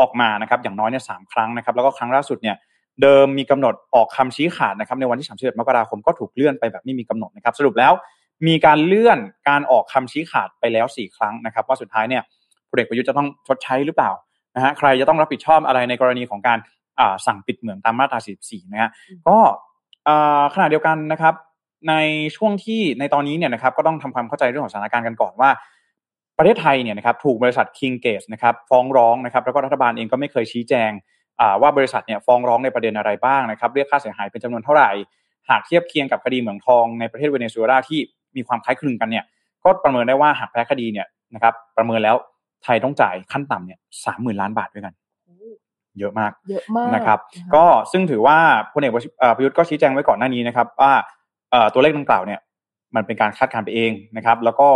[0.00, 2.56] ออกมานะครับอย่างน้อยเนี่ยสามครั้งนะครับแล้วก็ครั้งล่าสุดเนี่ย
[3.02, 7.92] เดิมมีกำหนดออกคำชี้ขาดนะครับในวันที่ 31 มกราคมก็ถูกเลื่อนไปแบบไม่มีกำหนดนะครับสรุปแล้ว
[8.46, 12.22] มีการเลื่อนการออกคำชี้ขาดไปแล้วสี่ครั้งนะครับ ว่าสุดท้ายเนี่ย
[12.70, 14.10] พลเอกประยุทธ์จะต้องชดใช้หรือเปล่า
[14.56, 16.58] นะฮะใครจะต้องรับผิดชอบอะไรในกรณีของการ
[17.26, 18.90] สั่งปิดเหมืองตามมาตรา 44 นะฮะ
[19.28, 19.36] ก็
[20.54, 21.34] ขณะเดียวกันนะครับ
[21.88, 21.94] ใน
[22.36, 25.50] ช่วงที่ในตอนนี้เนี่ยนะครับก็ต้องทำความเข้าใจเรื่องของสถานการณ์กันก่อนว่า
[26.38, 30.90] ประเทศไทยเนี่ยนะครับถูกบริษัท King Gate นะครับฟ้องร้องนะครับแล้วก็รัฐบาลเองก็ไม่เคยชี้แจง
[31.62, 34.90] ว่าบริษัทเนี่ยฟ้องร้องในประเด็นอะไรบ้างนะครับเรียกค่าเสียหายเป็นจำนวนเท่าไหร่
[35.48, 38.00] หากเทียบเคียงกับคดีเหมืองทองในประเทศเวเนซุเอลาที่
[38.36, 39.24] มีความคล้ายคลึงกันเนี่ย
[39.64, 42.16] ก็ประเมินได้ว่าหากแพ้คดีเนี่ยนะครับประเมินแล้ว
[42.64, 44.94] ไทยต้องจ่ายขั้นต่ำเนี่ยสามหมื่นล้านบาทด้วยกัน
[45.98, 47.18] เยอะมากเยอะมากนะครับ
[47.54, 48.38] ก็ซึ่งถือว่า
[48.72, 48.96] พลเอกป
[49.38, 50.92] ระยุทธ์ก็ชี้แจงไว้ก่อนหน้านี้นะครับว่า
[51.72, 52.40] ตัวเลขดังกล่าวเนี่ย
[52.94, 54.68] มันเป็นการคาดการณ์ไปเองนะครับ แล้วก็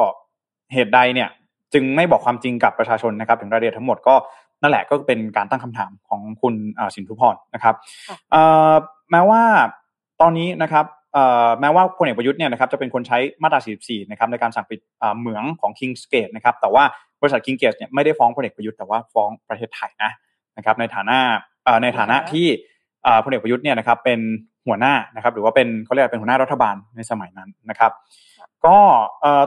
[0.73, 1.29] เหตุใดเนี่ย
[1.75, 4.14] จึงไม่บอกความจริงกับประชาชนนะครับ ถึงรายละเอียดทั้งหมดก็
[4.62, 6.55] นั่นแหละก็เป็นการตั้งคำถามของคุณ
[6.95, 7.75] สินทุพรนะครับ
[9.11, 9.43] แม้ว่า
[10.21, 10.85] ตอนนี้นะครับ
[11.61, 14.81] แม้ว่าพลเอกประยุทธ์เนี่ยนะครับจะเป็นคนใช้มาตรา 44 นะครับในการสั่งปิด
[15.19, 16.85] เหมืองของ Kings Gate นะครับแต่ว่า
[17.21, 20.11] บริษัท Kings Gate เนี่ยไม่ได้ฟ้องพลเอกประยุทธ์แต่ว่าฟ้องประเทศไทยนะ
[20.57, 21.19] นะครับในฐานะ
[21.83, 22.47] ในฐานะที่
[23.25, 24.21] พลเอกประยุทธ์เนี่ยนะครับเป็น
[24.66, 27.92] หัวหน้านะครับหรือว่าเป็นเขาเรียกเป็นหัวหน้ารัฐบาลในสมัยนั้นนะครับ
[28.66, 28.76] ก็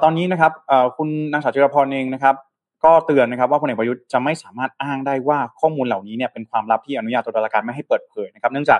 [0.03, 0.51] ตอนนี้นะครับ
[0.97, 2.35] คุณนางสาวจิรพรเองนะครับ
[2.85, 8.79] ก็เตือนนะครับว่าพลเอกประยุทธ์จะไม่สามารถอ้างได้ว่าข้อมูลเหล่านี้เนี่ยเป็นความลับที่อนุญาตตุลาการไม่ให้เปิดเผยนะครับ เนื่องจาก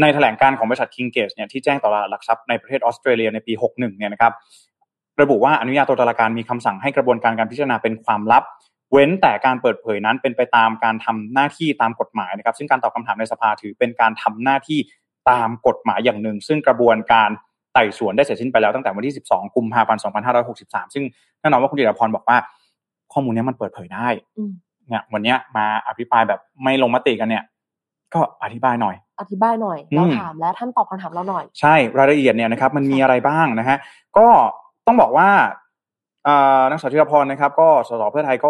[0.00, 4.32] ในแถลงการของบริษัท King Gate เนี่ยที่แจ้งต่อตลาดหลักทรัพย์ในประเทศออสเตรเลียในปี 61 เนี่ยนะครับ
[5.22, 8.42] ระบุว่าอนุญาโตตุลาการมีคำสั่งให้กระบวนการการพิจารณาเป็นความลับ
[8.92, 14.78] เว้นแต่การเปิดเผยนั้นเป็นไปตามการทำหน้าที่ตามกฎหมายนะครับ ซึ่งการตอบคาถามในสภาถือเป็นการทำหน้าที่
[15.30, 17.30] ตามกฎหมายอย่างหนึ่ง ซึ่งกระบวนการ
[17.72, 20.02] ไต่สวนได้เสร็จสิ้นไปแล้วตั้งแต่วันที่ 12 กุมภาพันธ์
[20.46, 21.04] 2563 ซึ่ง
[21.40, 22.36] แน่นอนว่าคุณจิรพรบอกว่า
[23.12, 24.08] ข้อมูลนี้มันเปิดเผยได้
[24.88, 27.44] เนี่ยวันนี้มาอภิปรายแบบไม่ลงมติกันเนี่ย
[28.14, 33.78] ก็อธิบายหน่อย อธิบายหน่อยเราถามแล้วท่านตอบคำถามเราหน่อย ใช่รายละเอียดเนี่ยนะครับ มันมีอะไรบ้างนะฮะ
[34.18, 34.26] ก็
[34.86, 35.28] ต้องบอกว่า
[36.70, 38.48] นักสาวธิรพรนะครับ ก็สสเพื่อไทยก็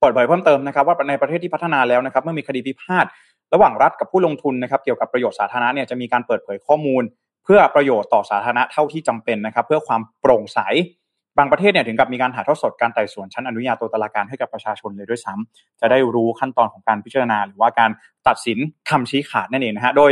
[0.00, 3.06] เปิดเผยเพิ่มเติมนะครับ ว่าในประเทศที่พัฒนาแล้วนะครับ เมื่อมีคดีพิพาท
[3.54, 7.02] ระหว่างรัฐกับผู้ลงทุนนะครับเกี่ยวกับประโยชน์สาธารณะเนี่ยจะมีการเปิดเผยข้อมูล
[7.44, 10.60] เพื่อประโยชน์ต่อสาธารณะเท่าที่จำเป็นนะครับ เพื่อความโปร่งใส
[11.38, 17.90] บางประเทศเนี่ยถึงกับมีการถ่ายทอดสดการไต่สวนชั้นอนุญาโตตุลาการให้กับประชาชนเลยด้วยซ้ำจะได้รู้ขั้นตอนของการพิจารณา หรือว่าการ
[18.28, 18.58] ตัดสิน
[18.90, 20.10] คำชี้ขาดนั่นเองนะฮะโดย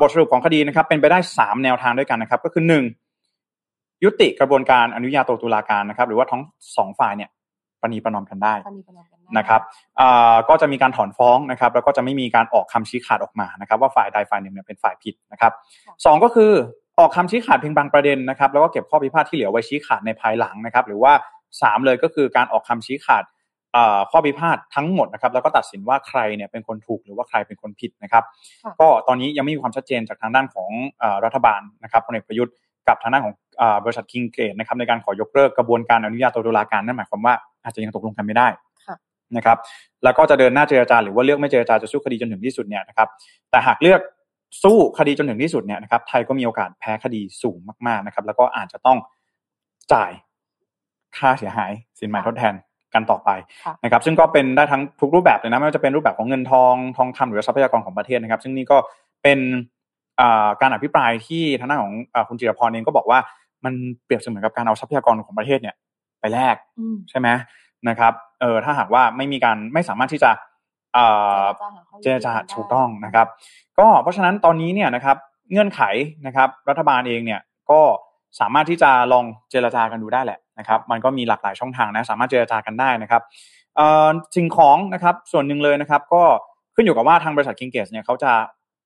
[0.00, 2.64] บทสรุปของคดีนะครับเป็นไปได้ 3 แนวทางด้วยกันนะครับ ก็คือ
[3.34, 6.42] 1 ยุติกระบวนการอนุญาโตตุลาการนะครับ หรือว่าทั้ง
[6.76, 7.30] สองฝ่ายเนี่ย
[7.82, 8.54] ปณีประนอมกันได้
[9.38, 9.60] นะครับ
[10.48, 15.52] ก็จะมีการถอนฟ้องนะครับ แล้วก็จะไม่มีการออกคำชี้ขาดออกมานะครับ ว่าฝ่ายใดฝ่ายหนึ่งเนี่ยเป็นฝ่ายผิดนะครับ
[16.04, 16.52] สองก็คือ
[16.98, 21.12] ออกคำชี้ขาดเพียงบางประเด็นนะครับ แล้วก็เก็บข้อพิพาทที่เหลือไว้ชี้ขาดในภายหลังนะครับ หรือว่า
[21.50, 23.24] 3 เลยก็คือการออกคำชี้ขาด
[24.10, 28.24] ข้อพิพาททั้งหมดนะครับ แล้วก็ตัดสินว่าใครเนี่ยเป็นคนถูกหรือว่าใครเป็นคนผิดนะครับ
[28.80, 30.70] ก็ตอนนี้ยังไม่มีความชัดเจนจากทางด้านของ
[31.24, 32.54] รัฐบาลนะครับพลเอกประยุทธ์
[32.88, 33.34] กับทางด้านของ
[33.84, 38.48] บริษัทคิงเกตนะครับในการขอยกเลิกกระบวนการอนุญาโตตุลาการนั่นหมายความว่าอาจจะยังตกลงกันไม่ได้
[39.36, 39.58] นะครับ
[40.04, 43.08] แล้วก็จะเดินหน้าเจรจาหรือว่าเลือกไม่เจรจาจะสู้คดีจนถึงที่สุดเนี่ยนะครับ
[43.50, 44.00] แต่หากเลือก
[44.62, 48.98] สู้คดีจนถึงที่สุดเนี่ยนะครับไทยก็มีโอกาสแพ้คดีสูงมากๆนะครับ แล้วก็อาจจะต้อง
[49.92, 50.10] จ่าย
[51.16, 52.54] ค่าเสียหายสินไหมทดแทน
[52.94, 53.30] กันต่อไป
[53.84, 58.76] นะครับ ซึ่งก็เป็นได้ทั้งทุกรูปแบบเลยนะไม่ว่าจะเป็นรูปแบบของเงินทองทองคำหรือทรัพยากรของประเทศนะครับ ซึ่งนี่ก็
[59.22, 59.38] เป็น
[60.60, 61.94] การอภิปรายที่ทางด้านของ
[62.28, 63.18] คุณจิรพรเองก็บอกว่า
[63.64, 63.72] มัน
[64.04, 65.74] เปรียบเสมือนกับการเอาทรัพยากรของประเทศเนี่ย
[66.20, 66.56] ไปแลก
[67.10, 67.28] ใช่ไหม
[67.88, 70.30] นะครับเออถ้าหากว่าไม่มีการไม่สามารถที่จะ
[72.02, 73.26] เจรจาถูกต้องนะครับ
[73.78, 75.16] ก็เพราะฉะนั้นตอนนี้เนี่ยนะครับ
[75.52, 75.80] เงื่อนไข
[76.26, 77.80] นะครับ รัฐบาลเองเนี่ยก็
[78.40, 83.22] สามารถที่จะลองเจรจากันดูได้แหละนะครับ มันก็มีหลากหลายช่องทางนะสามารถเจรจากันได้นะครับ
[84.36, 86.22] สิ่งของนะครับส่วนหนึ่งเลยนะครับ ก็
[86.74, 88.32] ขึ้นอยู่กับว่าทางบริษัทคิงส์เกตเนี่ยเขาจะ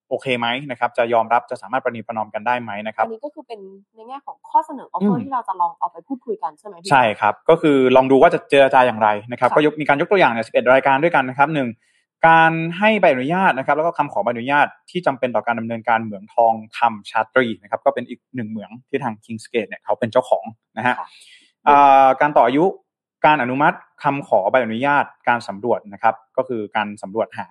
[0.08, 3.60] โอเคไหมนะครับจะยอมรับจะสามารถประนีประนอมกันได้ไหมนะครับอันนี้ก็คือเป็น
[3.94, 11.68] ในแง่ของข้อเสนอ offer ที่เราจะลองเอาไปพูดคุยกันใช่ไหมใช่ครับ ก็คือลองดูว่าจะเจรจาอย่างไรนะครับก็ยกมีการยกตัวอย่างเนี่ยสิบเอ็ดรายการด้วยกันนะครับหนึ่ง
[12.28, 20.44] การให้ใบอนุญาตนะครับ แล้วก็คำขอใบอนุญาตที่จำเป็นต่อการดำเนินการเหมืองทองคำชาตรีนะครับก็เป็นอีกหนึ่งเหมืองที่ทาง Kings Gate เนี่ยเขาเป็นเจ้าของ
[20.78, 20.94] นะฮะ
[22.20, 22.64] การต่ออายุ
[23.26, 27.46] การอนุมัติคำขอใบอนุญาตการสำรวจนะครับ ก็คือการสำรวจหา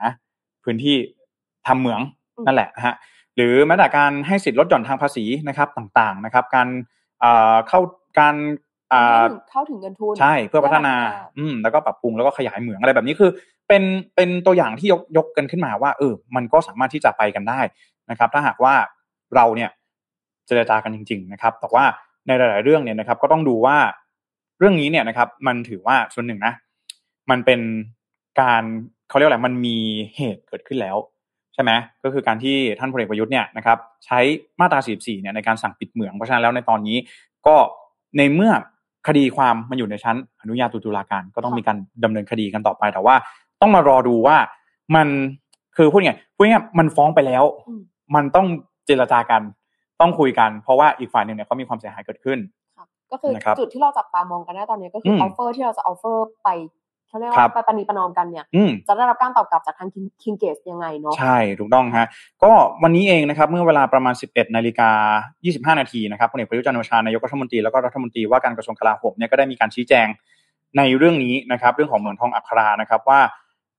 [0.63, 0.97] พื้นที่
[1.67, 2.01] ทำเหมือง
[2.45, 2.95] นั่นแหละฮะ
[3.35, 6.67] หรือแม้แต่การให้สิทธิลดหย่อนทางภาษีนะครับต่างๆนะครับ การ
[7.67, 7.79] เข้า
[8.19, 8.35] การ
[9.51, 10.95] เข้าถึงเงินทุนใช่เพื่อพัฒนา
[11.37, 13.31] อืมแล้วก็ปรับปรุงแล้วก็ขยายเหมืองอะไรแบบนี้คือ
[13.67, 13.83] เป็น
[14.15, 17.59] เป็นตัวอย่างที่ยกยกกันขึ้นมาว่าเออมันก็สามารถที่จะไปกันได้
[18.09, 18.73] นะครับ ถ้าหากว่า
[19.35, 19.69] เราเนี่ย
[20.47, 21.85] เจรจากันจริง ๆ นะครับ แต่ว่า
[22.27, 23.77] ในหลาย ๆ เรื่องเนี่ยนะครับ ก็ต้องดูว่า
[24.59, 26.53] เรื่องนี้เนี่ยนะครับ มันถือว่าส่วนหนึ่งนะ
[27.29, 27.61] มันเป็น
[28.41, 28.63] การ
[29.09, 29.77] เขาเรียกอะไรมันมี
[30.17, 31.71] เหตุเกิดขึ้นแล้วใช่ไหม
[32.03, 34.19] ก็คือการที่ท่านพลเอกประยุทธ์เนี่ยนะครับใช้
[34.59, 36.97] มาตรา 44 เนี่ยในการสั่งปิดเหมือง เพราะฉะนั้นแล้วในตอนนี้
[37.47, 37.55] ก็
[38.17, 38.51] ในเมื่อ
[39.07, 43.15] คดีความมันอยู่ในชั้นอนุญาโตตุลาการก็ต้องมีการดำเนินคดีกันต่อไป แต่ว่า
[43.61, 44.37] ต้องมารอดูว่า
[44.95, 45.07] มัน
[45.77, 47.43] คือพูดไงพูดง่ายมันฟ้องไปแล้ว
[48.15, 48.47] มันต้อง
[48.85, 49.41] เจรจากัน
[50.01, 52.39] ต้องคุยกัน เพราะว่าอีกฝ่ายหนึ่งเนี่ยเขามีความเสียหายเกิดขึ้น
[53.11, 56.49] ก็คือนะครับจุดที่เราจับตามองกันได้ตอนนี้ก็คืออืม offer ที่เราจะ offer ไป
[57.07, 59.89] เขาเรียกว่าครับไปประนีประนอมกันเนี่ยอืมจะได้รับการตอบกลับจากทาง
[60.23, 62.05] คิงส์เกตยังไงเนาะใช่ถูกต้องฮะ
[62.43, 62.51] ก็
[62.83, 64.91] วันนี้เองนะครับเมื่อเวลาประมาณ 11นาฬิกา
[65.73, 70.07] 25 นาทีนะครับพลเอกประยุทธ์จันทร์โอชานายกรัฐมนตรีแล้วก็รัฐมนตรีว่าการกระทรวงกลาโหมเนี่ยก็ได้มีการชี้แจง
[70.77, 73.21] ในเรื่องนี้นะครับ เรื่องของเหมืองทองอัครานะครับว่า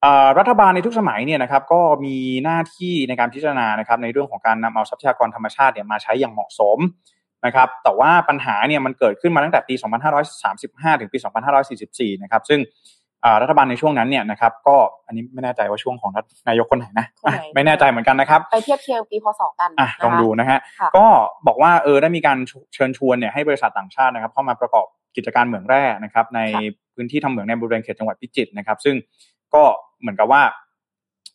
[0.02, 6.78] เอ่อรัฐบาลในทุกสมัยเนี่ยนะครับก็มีหน้าที่ในการพิจารณานะครับในเรื่องของการนำเอาทรัพยากรธรรมชาติเนี่ยมาใช้อย่างเหมาะสม
[7.46, 9.74] นะครับแต่ว่าปัญหาเนี่ยมันเกิดขึ้นมาตั้งแต่ปี
[10.36, 11.18] 2535 ถึงปี
[12.10, 12.96] 2544 นะครับซึ่งอ่า
[13.42, 14.76] รัฐบาลในช่วงนั้นเนี่ยนะครับก็
[15.06, 21.06] อันนี้ไม่แน่ใจว่าช่วงของรัฐนายกคนไหนนะคนไหนอะไม่แน่ใจเหมือนกันนะครับ ไปเทียบเคียงปีพศกันอะนะคะลองดูนะฮะค่ะก็
[21.46, 22.38] บอกว่าเออได้มีการ
[22.74, 26.62] เชิญชวนเนี่ยให้บริษัทต่างชาตินะครับ เข้ามาประกอบกิจการเหมืองแร่นะครับ ในค่ะ
[26.94, 28.94] พื้นที่ทำเหมืองในบริเวณเขตจังหวัดพิจิตรนะครับ ซึ่ง
[29.54, 29.62] ก็
[30.00, 30.42] เหมือนกับว่า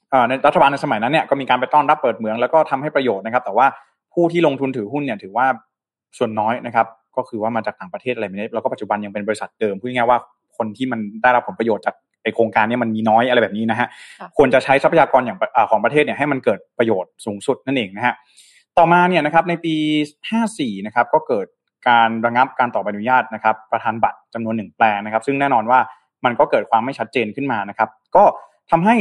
[0.09, 3.67] เอ่อในรัฐบาลในสมัยนั้นเนี่ยก็มีการไปต้อนรับเปิดเหมืองแล้วก็ทำให้ประโยชน์นะครับ แต่ว่า
[4.13, 5.45] ผู้ที่ลงทุนถือหุ้นเนี่ยถือว่า
[6.17, 10.19] ส่วนน้อยนะครับก็คือว่ามาจากต่างประเทศอะไรแบบนี้แล้วก็ปัจจุบันยังเป็นบริษัทเดิมพูดง่ายๆว่า
[10.57, 13.87] คนที่มันได้รับผลประโยชน์จากไอโครงการเนี้มันมีน้อยอะไรแบบนี้นะฮะ
[14.19, 18.13] ค่ะควรจะใช้ทรัพยากรอย่างอ่าของประเทศเนี่ยให้มันเกิดประโยชน์สูงสุดนั่นเองนะฮะ
[18.77, 19.75] ต่อมาเนี่ยนะครับในปี
[20.29, 21.47] 54 นะครับก็เกิด
[21.89, 25.79] การระงับการต่อใบอนุญาตนะครับประธานบัตรจำนวนหนึ่งแปลงนะครับ ซึ่งแน่นอนว่า
[26.25, 28.23] มันก็เกิดความไม่ชัดเจนขึ้นมานะครับ ก็
[28.71, 28.95] ทำให้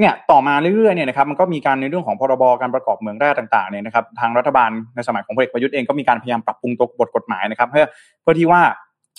[0.00, 7.86] เนี่ยต่อมาเรื่อยๆเนี่ยนะครับมันก็มีการในเรื่องของพรบการประกอบเมืองแร่ต่างๆเนี่ยนะครับทางรัฐบาลในสมัยของพลเอกประยุทธ์เองก็มีการพยายามปรับปรุงตัวบทกฎหมายนะครับ เพื่อ
[8.22, 8.62] เพื่อที่ว่า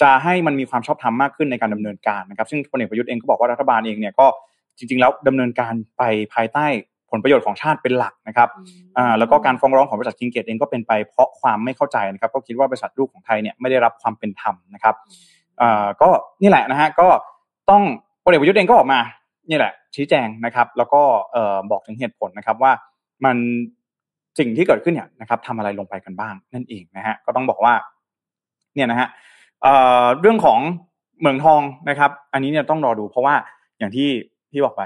[0.01, 4.27] จะให้มันมีความชอบธรรมมากขึ้นในการดำเนินการนะครับ ซึ่งพลเอกประยุทธ์เองก็บอกว่ารัฐบาลเองเนี่ยก็
[4.77, 6.65] จริง ๆ แล้วดำเนินการไปภายใต้
[7.11, 8.49] ผลประโยชน์ของชาติเป็นหลักนะครับ
[8.97, 14.95] อ่าแล้วก็การฟ้องร้องของบริษัทคิงเกตเองก็เป็นไปเพราะความไม่เข้าใจนะครับก็คิดว่าบริษัทลูกของไทยเนี่ยไม่ได้รับความเป็นธรรมนะครับ
[15.61, 16.09] อ่าก็
[16.41, 17.07] นี่แหละนะฮะก็
[17.69, 17.83] ต้อง
[18.23, 18.99] พลเอกประยุทธ์เองก็ออกมา
[19.49, 22.71] นี่แหละ ชี้แจงนะครับ แล้วก็เอ่อบอกถึงเหตุผลนะครับว่า
[23.25, 23.37] มัน
[24.39, 27.73] สิ่งที่เกิดขึ้นเนี่ยนะครับทำอะไรลงไปกันบ้างนั่นเองนะฮะก็ต้องบอกว่า
[28.75, 29.07] เนี่ยนะฮะ
[29.63, 30.59] เอ่อเรื่องของ
[31.19, 33.35] เหมืองทองนะครับ อันนี้เนี่ยต้องรอดูเพราะว่า
[33.77, 34.07] อย่างที่
[34.51, 34.83] พี่บอกไป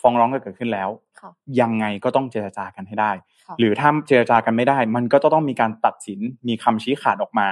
[0.00, 0.88] ฟ้องร้องก็เกิดขึ้นแล้ว
[1.20, 3.10] ค่ะยังไงก็ต้องเจรจากันให้ได้
[3.46, 7.48] ค่ะหรือถ้าเจรจากันไม่ได้ มันก็จะต้องมีการตัดสินมีคำชี้ขาดออกมา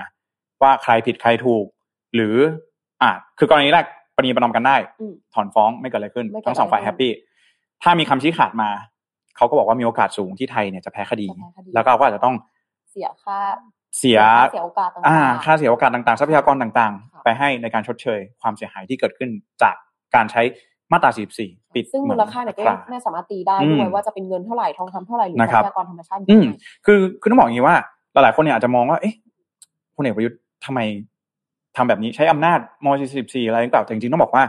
[0.63, 1.65] ว่าใครผิดใครถูก
[2.15, 2.37] หรือ
[3.03, 3.85] อ่าคือกรณีแรก
[4.17, 7.13] ประนีประนอมกันได้อืมถอนฟ้องไม่เกิดอะไรขึ้นไม่เกิดทั้งสองฝ่ายอะไรแฮขึ้ปนปี้
[7.83, 8.71] ถ้ามีคำชี้ขาดมา
[9.37, 12.35] เขาก็บอกว่ามีโอกาสสูงที่ไทยเนี่ยจะแพ้คดีจะแพ้คดีแล้วก็อาจจะต้อง
[12.91, 13.39] เสียค่า
[13.99, 14.21] เสีย
[14.53, 19.31] เสียโอกาสต่างๆอ่าค่าเสียโอกาสต่างๆ ทรัพยากรต่างค่ะๆไปให้ในการชดเชย ความเสียหายที่เกิดขึ้น
[19.63, 19.75] จาก
[20.15, 20.43] การใช้
[20.93, 21.11] มาตรา
[21.43, 26.55] 44 ปิดซึ่งหมูอลค่าเนี่ยก็อัยัตงราไม่สามารถตีได้อืมด้วยว่าจะเป็นเงินเท่าไหร่ทองคำเท่าไหร่หรือนะทครัรับพยากรธรรมชาติอืยังมไง
[26.87, 27.77] คือคือต้องบอกอย่างนี้ว่า
[28.13, 29.15] หลายๆคนเนี่ยอาจจะมองว่าเอ๊ะ
[29.97, 30.81] พลเอกประยุทธ์ทำไม
[31.77, 32.87] ทำแบบนี้ใช้อำนาจม
[33.19, 34.45] .44 อะไรต่างๆแต่จริงๆต้องบอกว่า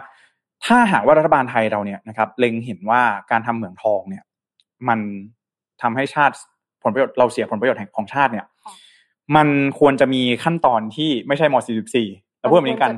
[0.66, 4.24] ถ้าหากว่ารัฐบาลไทยเราเนี่ยนะครับเล็งเห็นว่าการทำเหมืองทองเนี่ย
[4.88, 5.00] มัน
[5.82, 6.36] ทำให้ชาติ
[6.84, 8.74] ผลประโยชน์เราเสียผลประโยชน์แห่งของชาติเนี่ยค่ะ
[9.36, 9.48] มัน
[9.80, 11.56] ควรจะมีขั้นตอนที่ไม่ใช่ม
[11.98, 12.94] .44 เราพูดแบบนี้กัน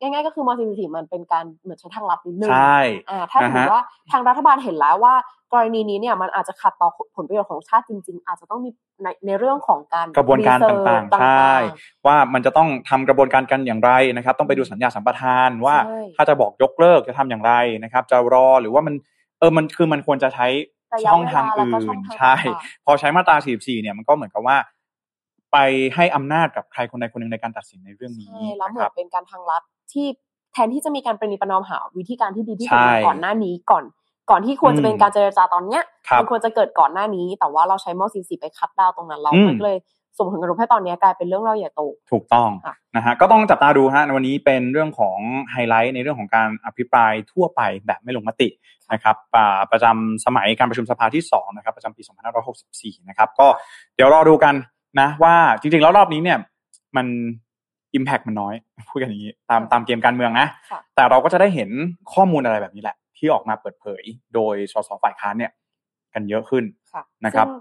[0.00, 5.14] ง่ายๆก็คือม .44 มันเป็นการเหมือนใช้ทางลับนิดนึงใช่อ่าถ้าสมมนะติฮะว่าทางรัฐบาลเห็นแล้วว่า
[5.52, 8.70] กรณีนี้เนี่ยมันอาจจะขัดต่อผลประโยชน์ของชาติจริง ๆ อาจจะต้องมี
[9.02, 11.54] ในในเรื่องของการกระบวนการ research ต่างๆใช่
[12.06, 17.52] ว่ามันจะต้องทำกระบวนการกันอย่างไรนะครับ ต้องไปดูสัญญาสัมปทานว่าใช่ถ้าจะบอกยกเลิกจะทำอย่างไร
[17.84, 18.94] นะครับ จะรอหรือว่ามัน
[19.38, 20.46] เออมันคือมันควรจะใช้
[20.94, 24.56] ระยะช่องเวทางลาแล้วอื่ก็นช่องทางใช่ต่างพอใช้มาตรา 44 เนี่ยมันก็เหมือนกับว่า
[25.52, 25.56] ไป
[25.94, 30.06] ให้อำนาจกับใครคนใดคนหนึ่งในการตัดสินในเรื่องๆนี้ใช่แล้วเหมืนะคอรันบเป็นการทางลับที่
[30.52, 33.84] แทนที่จะมีการประนีประนอมหาวิธีการที่ดีที่สุดใช่มาก่อนหน้านี้ก่อน
[34.30, 39.78] ก่อนที่ควรจะเป็นการเจรจาตอนเนี้ยครับมันควรจะเกิดก่อนหน้านี้ แต่ว่าเราใช้ม .44 ไปคัดดาวน์ตรงนั้นเราอืมมันก็เลย
[40.18, 41.80] ส่งผลกระทบให้ตอนนี้กลายเป็นเรื่องเล่าใหญ่โต
[42.12, 45.18] ถูกต้องค่ะนะฮะก็ต้องจับตาดูฮะในวันนี้เป็นเรื่องของ
[45.50, 48.48] ไฮไลท์ในเรื่องของการอภิปรายทั่วไปแบบไม่ลงมติ
[48.92, 52.02] นะครับอ่าประจำสมัยการประชุมสภาที่สองนะครับประจำปี
[52.56, 53.46] 2564 นะครับก็
[53.94, 54.54] เดี๋ยวรอดูกัน
[55.00, 56.38] นะว่าจริงๆแล้วรอบนี้เนี่ย
[56.96, 57.06] มัน
[57.98, 58.54] Impact มันน้อย
[58.88, 61.70] พูดกันอย่างนี้ ตามตามเกมการเมืองนะค่ะแต่เราก็จะได้เห็น
[62.12, 64.02] ข้อมูลอะไรแบบนี้แหละ ที่ออกมาเปิดเผย
[64.34, 65.52] โดยสสฝ่ายค้านเนี่ย
[66.14, 67.58] กันเยอะขึ้นค่ะนะครับซึ่ง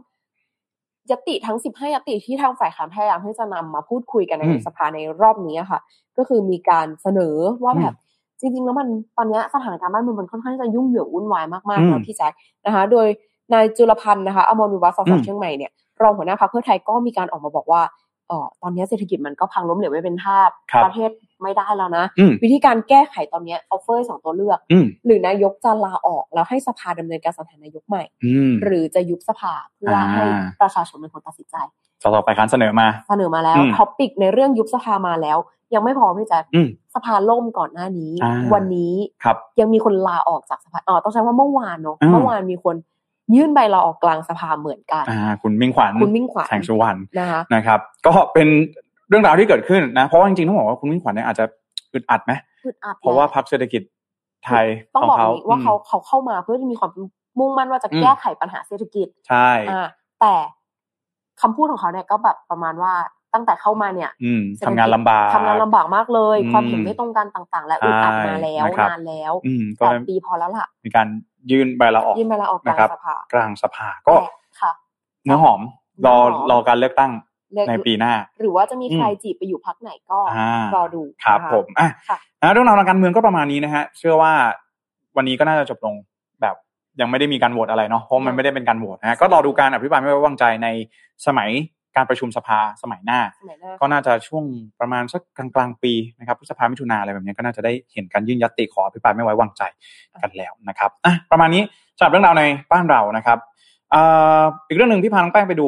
[1.11, 5.79] ยติทั้ง 15ยติที่ทางฝ่ายค้านพยายามที่จะนำมาพูดคุยกันในอืมสภาในรอบนี้อะค่ะ
[6.17, 7.95] ก็คือมีการเสนอว่าอืมแบบ
[8.39, 8.87] จริงๆแล้วมัน
[9.17, 12.33] ตอนเนี้ยสถานการณ์บ้านเมืองมันค่อนข้างจะยุ่งเหยิงวุ่นวายมากอืๆมนะพี่แจ๊ค
[12.65, 13.07] นะคะ โดย
[13.53, 17.81] นายจุลพันธ์นะคะอมรวิวัฒน์สสอืมเชียงใหม่เนี่ย รองหัวหน้าพรรคเพื่อไทยก็มีการออกมาบอกว่า
[18.27, 20.37] เออตอนนี้เศรษฐกิจมันก็พังล้มเหลวไม่เป็นท่า
[20.71, 21.09] ครับประเทศ
[21.41, 30.25] ไม่ได้แล้วนะอืมวิธีการแก้ไขตอนเนี้ออฟเฟอร์สองตัวเลือกอืมหรือนายกจะลาออกแล้วให้สภาดำเนินการสัญหานายกใหม่อืมหรือจะยุบสภาเพื่ออาให้
[30.61, 31.55] ประชาชนเป็นคนตัดสินใจ
[32.03, 35.37] ส.ส.ฝ่ายค้านเสนอมา เสนอมาแล้วอืม topic ในเรื่องยุบสภามาแล้ว
[35.73, 42.75] ยังไม่พอพี่แจ๊คอืมสภาล่มก่อนหน้านี้อ่าวันนี้ครับยังมีคนลาออกจากสภาอ๋อต้องใช้ว่าเมื่อวานเนอะอืมเมื่อวานมีคน
[43.35, 48.47] ยื่นใบลาออกกลางสภาเหมือนกันอ่าคุณมิ่งขวัญคุณมิ่งขวัญแสงสุวรรณนะคะนะครับ ก็เป็น
[49.09, 51.45] เรื่องราวที่เกิดขึ้นนะ เพราะว่าจริงๆต้องบอกว่าคุณมิ่งขวัญเนี่ยอาจจะ
[51.93, 52.33] อึดอัดไหม
[52.65, 53.81] อึดอัดเพราะว่าแหลพรรคเศรษฐกิจ
[54.45, 54.65] ไทย
[54.95, 56.91] ต้องขอบอกเขาอย่างนี้ว่าอืมเขาเขาเข้ามาเพื่อที่มีความ
[57.39, 59.87] มุ่งมั่นว่าจะอืมแก้ไขปัญหาเศรษฐกิจใช่อ่า
[60.21, 60.33] แต่
[61.41, 62.93] คำพูดของเขาเนี่ยก็แบบประมาณว่า
[63.33, 71.07] ตั้งแต่เข้ามาเนี่ยอืมเศรษฐกิจทำงานลำบากทำงานลำบากมากเลยอืมความเห็นไม่ตรงกันต่าง ๆ และอึดอัดมาแล้วใช่นะครับนานแล้วอืมก็แปดปีพอแล้วล่ะ มีการ
[71.51, 74.25] ยื่นใบลาออกยื่นใบลาออกกลางนะครับสภากลางสภาก็แต่
[74.61, 74.71] ค่ะ
[75.25, 75.61] เนื้อหอม
[76.05, 77.11] รอเนื้อหอมรอการเลือกตั้ง
[77.53, 84.33] เรียกในปีหน้า หรือว่าจะมีใครอืมจีบไปอยู่พักไหนก็อ่ารอดูครับนะะผมอะค่ะนะเรื่องราวทางการเมืองก็ประมาณนี้นะฮะเชื่อว่า
[85.17, 85.95] วันนี้ก็น่าจะจบลง
[86.41, 86.55] แบบ
[86.99, 90.67] ยังไม่ได้มีการโหวตอะไรเนาะเพราะมันไม่ได้เป็นการโหวตนะฮะก็รอดูการอภิปรายไม่ไว้วางใจใน
[91.25, 91.49] สมัย
[91.95, 94.43] การประชุมสภาสมัยหน้าสมัยหน้า ก็น่าจะช่วง
[94.79, 99.61] ประมาณสักกลางกลางๆปีนะครับพฤษภามิถุนาอะไรแบบนี้ก็น่าจะได้เห็นการยื่นยติขออภิปรายไม่ไว้วางใจ
[100.21, 101.63] กันแล้วนะครับอะประมาณนี้
[101.97, 103.37] สำหรับเรื่องราวในบ้านเรานะครับ
[103.93, 105.67] อ่าอีกเรื่องหนึ่งที่พาน้องแป้งไปดู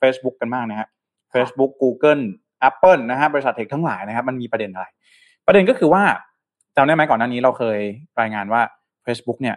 [0.00, 0.88] Facebook กันบ้างนะฮะ
[1.34, 2.22] Facebook Google
[2.68, 4.86] Apple นะฮะบริษัทเทคทั้งหลายนะครับ มันมีประเด็นอะไร
[5.46, 6.02] ประเด็นก็คือว่า
[6.76, 7.78] จำได้ไหมก่อนหน้านี้เราเคย
[8.20, 8.60] รายงานว่า
[9.06, 9.56] Facebook เนี่ย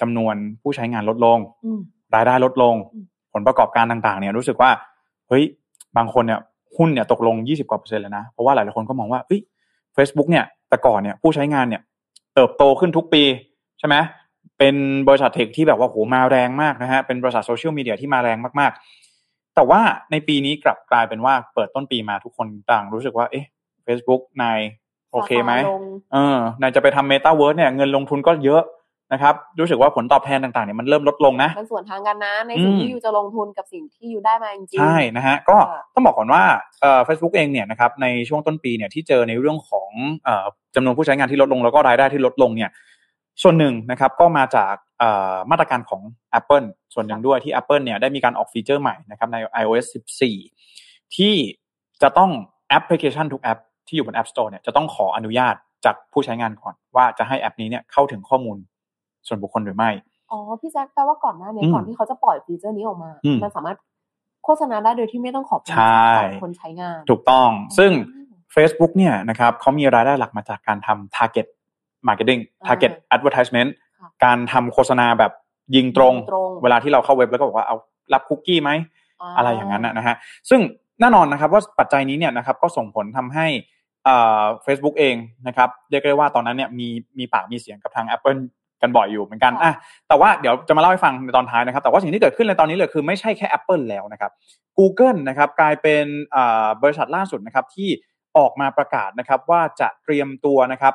[0.00, 1.80] จำนวนผู้ใช้งานลดลงอืม
[2.14, 4.70] รายได้ลดลงอืมผลประกอบการต่างๆ เนี่ยรู้สึกว่า
[5.28, 5.44] เฮ้ย
[5.96, 6.40] บางคนเนี่ย
[6.76, 9.40] หุ้นเนี่ยตกลง 20กว่าเปอร์เซ็นต์เลยนะ เพราะว่าหลายๆคนก็มองว่าเฮ้ย
[9.96, 11.82] Facebook เนี่ยแต่ก่อนเนี่ยผู้ใช้งานเนี่ย
[12.34, 13.22] เติบโตขึ้นทุกปี
[13.78, 13.96] ใช่ไหม
[14.58, 14.76] เป็น
[15.08, 23.46] บริษัทเทคที่แบบว่าโหมาแรงมากนะฮะเป็นบริษัทโซเชียลมีเดียที่มาแรงมากๆ แต่ว่าในปีนี้กลับกลายเป็นว่าเปิดต้นปีมาทุกคนต่างรู้สึกว่าเอ๊ะ
[23.86, 24.58] Facebook นาย
[25.12, 28.62] โอเคไหมราคาลงเออนายจะไปทำเมตาเวิร์สเนี่ยเงินลงทุนก็เยอะ
[29.12, 36.42] นะครับรู้สึกว่าผลตอบแทนต่างๆเนี่ยมันเริ่มลดลงนะมันส่วนทางกันนะในสิ่งอืมที่อยู่จะลงทุนกับสิ่งที่อยู่ได้มาจริงๆใช่นะฮะก็ค่ะต้องบอกก่อนว่า
[36.80, 39.90] เอ่อ Facebook เองเนี่ยนะครับในช่วงต้นปีเนี่ยที่เจอในเรื่องของ
[40.24, 42.70] เอ่อจำนวนผู้ใช้งานที่ลดลงแล้วก็รายได้ที่ลดลงเนี่ย
[43.42, 46.02] ส่วนหนึ่งนะครับก็มาจากเอ่อมาตรการของ
[46.38, 49.86] Apple ส่วนหนึ่งด้วยที่ Apple เนี่ยได้มีการออกฟีเจอร์ใหม่นะครับใน iOS
[50.52, 51.34] 14 ที่
[52.02, 52.30] จะต้อง
[52.68, 58.56] แอปพลิเคชันทุกแอปที่อยู่บน App Store เนี่ยจะต้องขออนุญาตจากผู้ใช้งานก่อนว่าจะให้แอปนี้เนี่ยเข้าถึงข้อมูล
[59.26, 59.90] ส่วนบุคคลหรือไม่
[60.30, 63.78] อ๋อ พี่แจ็คแปลว่าก่อนหน้านี้อืมก่อนที่เขาจะปล่อยฟีเจอร์นี้ออกมาอืมมันสามารถ
[64.44, 71.46] โฆษณาได้โดยที่ไม่ต้องขอความใช่ของคนใช้งาน ถูกต้อง ซึ่งอืม Facebook เนี่ยนะครับเขามีรายได้หลักมาจากการทำ target
[72.08, 75.32] marketing อ่า target advertisement ค่ะการทำโฆษณาแบบ
[75.76, 77.76] ยิงตรงยิงตรง เวลาที่เราเข้าเว็บแล้วก็บอกว่าเอา
[78.12, 80.16] รับคุกกี้ไหมาอะไรอย่างนั้นนะนะฮะ
[80.50, 80.60] ซึ่ง
[81.00, 83.46] แน่นอนนะครับว่าปัจจัยนี้เนี่ยนะครับก็ส่งผลทำให้
[84.06, 88.40] อ่า Facebook เองนะครับเรียกได้ว่าตอนนั้นเนี่ยมีมีปากมีเสียงกับทาง Apple
[88.82, 89.72] กันบ่อยอยู่เหมือนกันอะ
[90.08, 94.32] แต่ว่าเดี๋ยวจะมาเล่าให้ฟังในตอนท้ายนะครับ แต่ว่าสิ่งที่เกิดขึ้นในตอนนี้เลยคือไม่ใช่แค่ Apple แล้วนะครับ
[94.78, 97.88] Google นะครับกลายเป็นอ่าบริษัทล่าสุดนะครับที่
[98.38, 100.94] ออกมาประกาศนะครับว่าจะเตรียมตัวนะครับ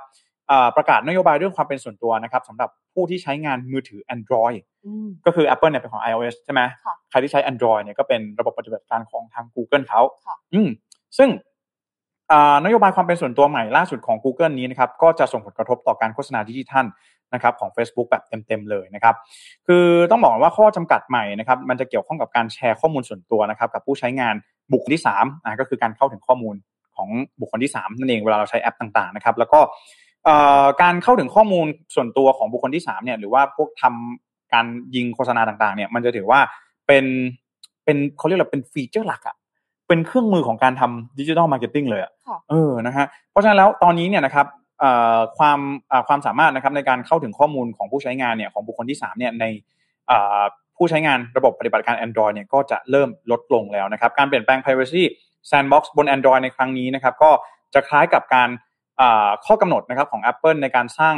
[0.51, 10.69] อ่าประกาศนโยบายเรื่องความเป็นส่วนตัวนะครับสำหรับผู้ที่ใช้งานมือถือ Android อืมก็คือ Apple เนี่ยเป็นของ iOS ใช่ไหมค่ะใครที่ใช้ Android เนี่ยก็เป็นระบบปฏิบัติการของทาง Google เขาค่ะอืม
[11.17, 11.29] ซึ่ง
[12.31, 16.85] อ่านโยบายความเป็นส่วนตัวใหม่ล่าสุดของ Google นี้นะครับก็จะส่งผลกระทบต่อการโฆษณาดิจิทัล
[17.33, 19.15] นะครับของ Facebook แบบเต็มๆเลยนะครับ
[19.67, 24.35] คือต้องบอกว่าข้อจำกัดใหม่นะครับมันจะเกี่ยวข้องกับการแชร์ข้อมูลส่วนตัวนะครับกับผู้ใช้งาน
[24.71, 26.55] บุคคลที่3อ่าก็คือการเข้าถึงข้อมูล
[26.95, 29.59] ของบุคคลที่ 3 นั่นเองเวลาเราใช้แอปต่างๆนะครับแล้วก็
[30.25, 31.65] เอ่อการเข้าถึงข้อมูล
[31.95, 34.65] ส่วนตัวของบุคคลที่3เนี่ยหรือว่าพวกทำการ
[34.95, 36.39] ยิงโฆษณาต่างๆเนี่ยมันจะถือว่า
[36.87, 37.05] เป็น
[37.85, 39.35] เป็นเขาเรียกว่าเป็นฟีเจอร์หลักอะ
[39.87, 44.62] เป็นเครื่องมือของการทำ digital marketing เลยอะค่ะเออนะฮะเพราะฉะนั้นแล้วตอนนี้เนี่ยนะครับเอ่อ
[45.37, 45.59] ความ
[46.07, 49.45] ความสามารถนะครับในการเข้าถึงข้อมูลของผู้ใช้งานเนี่ยของบุคคลที่3เนี่ยใน
[50.77, 55.03] ผู้ใช้งานระบบปฏิบัติการ Android เนี่ยก็จะเริ่มลดลงแล้วนะครับ การเปลี่ยนแปลง privacy
[55.49, 57.31] sandbox บน Android ในครั้งนี้นะครับ ก็
[57.73, 58.49] จะคล้ายกับการ
[59.45, 61.15] ข้อกำหนดนะครับของ Apple ในการสร้าง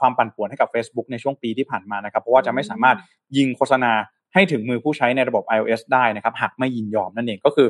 [0.00, 2.96] ความปั่นป่วนให้กับ Facebook ในช่วงปีที่ผ่านมานะครับ เพราะว่าจะไม่สามารถ
[3.36, 3.92] ยิงโฆษณา
[4.34, 7.68] ให้ถึงมือผู้ใช้ในระบบ iOS ได้นะครับ หากไม่ยินยอมนั่นเองก็คือ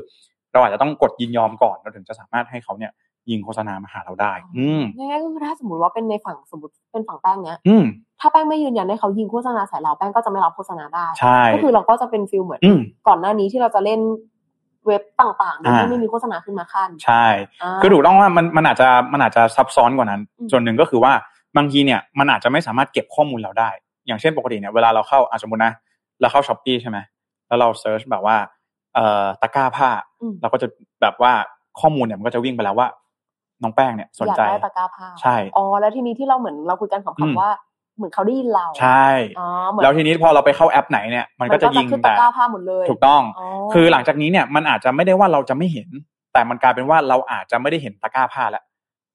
[0.52, 2.92] เราอาจจะต้องกดยินยอมก่อนเราถึงจะสามารถให้เขาเนี่ย
[3.30, 7.84] ยิงโฆษณามาหาเราได้ อืมง่ายๆก็คือถ้าสมมติว่าเป็นในฝั่งสมมติเป็นฝั่งแป้งเนี้ยอืม
[8.20, 14.00] ถ้าแป้งไม่ยืนยันให้เขายิงโฆษณาใส่เราแป้งก็จะไม่รับโฆษณาได้ใช่ก็คือเราก็จะเป็น feel เหมือนอืมก่อนหน้านี้ที่เราจะเล่น
[14.86, 21.12] เว็บต่างๆโดยอ่าที่ไม่มีโฆษณาขึ้นมาขั้น ใช่คือถูกต้องว่ามันมันอาจจะมันอาจจะซับซ้อนกว่านั้นอืมส่วนหนึ่งก็คือว่า
[21.56, 23.70] บางทีเนี่ยมันอาจจะไม่สามารถเก็บข้อมูลเราได้
[24.06, 25.72] อย่างเช่นปกติเนี่ยเวลาเราเข้าอาสมมตินะ
[26.20, 26.98] เราเข้า Shopee ใช่ไหม
[27.48, 28.36] แล้วเรา search แบบว่า
[28.94, 29.90] เอ่อตะกร้าผ้า
[30.20, 30.66] อืมเราก็จะ
[31.02, 31.32] แบบว่า
[31.80, 32.88] ข้อมูลเนี่ยมันก็จะวิ่งไปแล้วว่า
[33.62, 37.50] น้องแป้งเนี่ยสนใจอยากได้ตะกร้าผ้าใช่อ๋อแล้วทีนี้ที่เราเหมือนเราคุยกันอืมคำๆว่า
[37.96, 39.06] เหมือนเขาได้ยินเราใช่
[39.38, 45.88] อ๋อเหมือนแล้วทีนี้พอเราไปเข้าแอปไหนเนี่ยมันก็จะยิงขึ้นแต่ตะกร้าผ้าหมดเลยถูกต้องอ๋อคือหลังจากนี้เนี่ยมันอาจจะไม่ได้ว่าเราจะไม่เห็น
[46.32, 48.62] แต่มันกลายเป็นว่าเราอาจจะไม่ได้เห็นตะกร้าผ้าแล้ว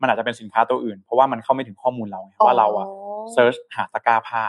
[0.01, 2.88] มันอาจจะเป็นสินค้าตัวอื่น เพราะว่ามันเข้าไม่ถึงข้อมูลเราไงว่าเราอะ
[3.34, 4.43] search หาตะกร้าผ้า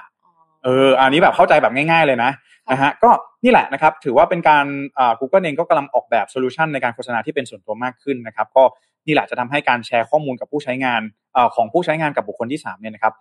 [0.65, 2.31] เอเอออันนี้แบบเข้าใจแบบง่าย ๆเลยนะ
[2.71, 3.11] นะฮะก็
[3.45, 4.65] นี่แหละนะครับถือว่าเป็นการ
[4.99, 8.65] อ่า Google เองก็กำลังออกแบบ solution ในการโฆษณาที่เป็นส่วนตัวมากขึ้นนะครับก็
[9.07, 11.01] นี่แหละจะทำให้การแชร์ข้อมูลกับผู้ใช้งาน
[11.37, 13.15] อของผู้ใช้งานกับบุคคลที่3เนี่ยนะครับ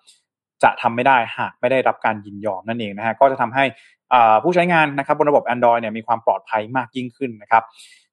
[0.63, 3.63] จะทำไม่ได้หากไม่ได้รับการยินยอมนั่นเองนะฮะก็จะทำให้
[4.43, 7.63] ผู้ใช้งานนะครับบนระบบ Android เนี่ยมีความปลอดภัยมากยิ่งขึ้นนะครับ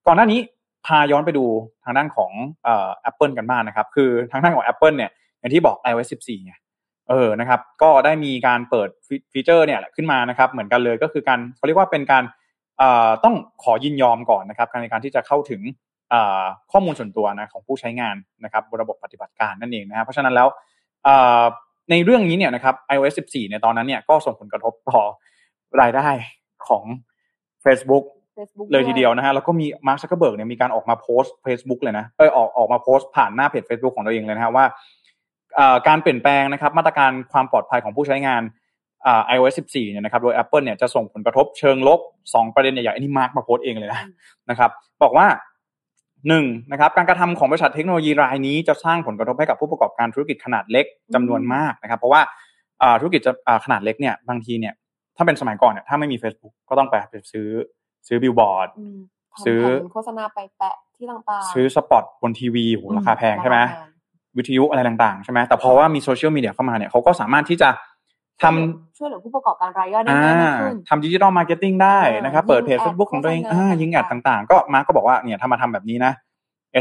[0.06, 0.40] ก่อนหน้านี้
[0.86, 1.44] พาย้อนไปดู
[1.84, 2.32] ทางด้านของ
[2.66, 2.68] อ
[3.10, 6.54] Apple กันบ้างนะครับ คือทางด้านของ Apple เนี่ยอย่างที่บอก iOS 14ไง
[7.08, 8.88] เออนะครับ ก็ได้มีการเปิด
[9.32, 12.24] ฟีเจอร์เนี่ยขึ้นมานะครับ เหมือนกันเลยก็คือการเขาเรียกว่าเป็นการ
[13.24, 15.60] ต้องขอยินยอมก่อนนะครับในการที่จะเข้าถึง
[16.72, 20.48] ข้อมูลส่วนตัวนะของผู้ใช้งานนะครับบนระบบปฏิบัติการนั่นเองนะครับเพราะฉะนั้นแล้ว
[21.04, 21.44] เอ่อ
[21.90, 25.00] ในเรื่องนี้เนี่ยนะครับ iOS 14เนี่ยตอนนั้นเนี่ยก็ส่งผลกระทบต่อ
[25.80, 26.08] รายได้
[26.68, 26.84] ของ
[27.64, 28.04] Facebook
[28.36, 34.64] Facebook เลยทีเดียวนะฮะแล้วก็มีมาร์คซักเกอร์เบิร์กเนี่ยมีการออกมาโพสต์ Facebook เลยนะเออออกออกมาโพสต์ผ่านหน้าเพจ Facebook ของตัวเองเลยนะฮะว่า
[35.56, 38.42] เอ่อการเปลี่ยนแปลงนะครับ มาตรการความปลอดภัยของผู้ใช้งาน
[39.06, 42.00] อ่า iOS 14 เนี่ยนะครับ โดย Apple เนี่ยจะส่งผลกระทบเชิงลบ
[42.32, 44.02] 2 ประเด็นใหญ่ๆอันนี้มาร์คมาโพสต์เองเลยนะ
[44.50, 44.70] นะครับ
[45.02, 45.26] บอกว่า
[46.28, 52.20] หนึ่งนะครับการกระทำของบริษัทเทคโนโลยีรายนี้จะสร้างผลกระทบให้กับผู้ประกอบการธุรกิจขนาดเล็กจำนวนมากนะครับ เพราะว่า
[52.82, 54.74] อ่าธุรกิจจะอ่าขนาดเล็กเนี่ยบางทีเนี่ย
[55.16, 57.48] ถ้าเป็นสมัยก่อนเนี่ยถ้าไม่มี Facebook ก็ต้องไปไปซื้อ
[58.08, 58.98] ซื้อบิลบอร์ดอืม
[59.32, 63.90] ทำซื้อแผ่นโฆษณาไปแปะที่ต่างๆซื้อสปอตบนทีวีโหราคาแพงใช่ไหมราคาแพง
[64.38, 67.68] วิทยุอะไรต่างๆใช่ไหมแต่พอว่ามีโซเชียลมีเดียเข้ามาเนี่ยเขาก็สามารถที่จะ
[68.42, 76.12] ทำช่วยเหลือผู้ประกอบการรายย่อยได้อ่าง่ายมากขึ้นทำ digital marketing ได้นะครับอ่าเปิดเพจยิงแอด Facebook ของตัวเองโฆษณาอ่ายิง ad ต่างๆต่างๆ ก็มาร์กก็บอกว่าเนี่ยถ้ามาทำแบบนี้นะ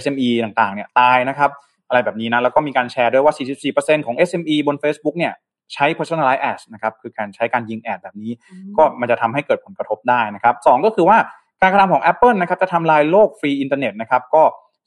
[0.02, 1.50] SME ต่างๆเนี่ยตายนะครับ
[1.88, 3.34] อะไรแบบนี้นะแล้วก็มีการแชร์ด้วยว่า
[3.70, 5.34] 44%ของ SME บน Facebook เนี่ย
[5.74, 11.18] ใช้ personalized ads นะครับคือการใช้การยิง ad แบบนี้อืมก็มันจะทำให้เกิดผลกระทบได้นะครับสองก็คือว่า
[11.62, 14.44] การกระทำของ Apple นะครับจะทำลายโลก free internet นะครับก็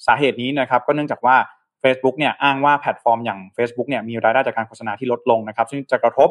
[0.07, 1.37] สาเหตุนี้นะครับก็เนื่องจากว่า
[1.85, 6.29] Facebook เนี่ยอ้างว่าแพลตฟอร์มอย่าง Facebook เนี่ยมีรายได้จากการโฆษณาที่ลดลงนะครับ ซึ่งจะกระทบ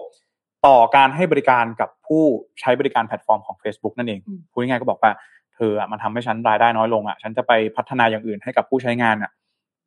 [0.66, 2.24] ต่อการให้บริการกับผู้
[2.60, 5.12] ใช้บริการแพลตฟอร์มของ Facebook นั่นเองอืมพูดง่ายๆก็บอกว่า
[5.56, 9.32] เธออะมันทำให้ฉันรายได้น้อยลงอะฉันจะไปพัฒนาอย่างอื่นให้กับผู้ใช้งานอะ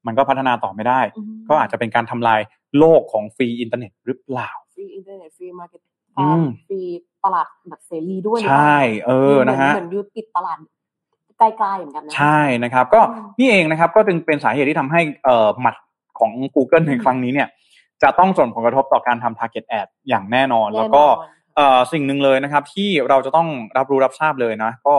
[0.06, 2.40] มันก็พัฒนาต่อไม่ได้อืมก็อาจจะเป็นการทำลาย
[2.78, 5.80] โลกของ free internet หรือเปล่า free internet free market
[6.18, 6.80] อืมฟรี
[7.24, 15.74] ตลาดแบบเสรีด้วยหรือใชเปล่าใช่เออนะฮะเหมือน you ปิดตลาดกลายๆเหมือนกันนะใช่นะครับ ก็อืมนี่เองนะครับ ก็จึงเป็นสาเหตุที่ทำให้เอ่อหมัด
[16.18, 17.48] ของ Google ในครั้งนี้เนี่ย
[18.02, 24.94] จะต้องส่งผลกระทบต่อการทำ target ad อย่างแน่นอน แล้วก็แน่นอนเอ่อสิ่งหนึ่งเลยนะครับ ที่เราจะต้องรับรู้รับทราบเลยนะ ก็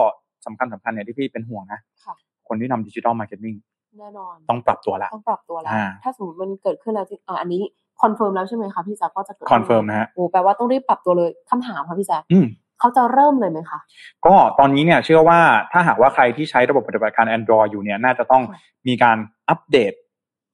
[0.46, 2.14] สำคัญสำคัญเนี่ยที่พี่เป็นห่วงนะค่ะ
[2.48, 3.54] คนที่ทำ digital marketing
[3.98, 7.62] แน่นอน ต้องปรับตัวแล้วต้องปรับตัวแล้วอ่าถ้าสมมติมันเกิดขึ้นแล้วที่อ่าอันนี้
[8.02, 12.46] confirm แล้วใช่ไหมคะพี่แจ๊คว่าจะเกิด confirm นะฮะโอ้แปลว่าต้องรีบปรับตัวเลยคำถามค่ะพี่แจ๊คอืม
[12.80, 13.78] เขาจะเริ่มเลยไหมคะ
[14.26, 15.40] ก็ตอนนี้เนี่ยเชื่อว่า
[15.72, 19.16] ถ้าหากว่าใครที่ใช้ระบบปฏิบัติการ Android อยู่เนี่ยน่าจะต้องค่ะมีการ
[19.48, 19.92] อัปเดต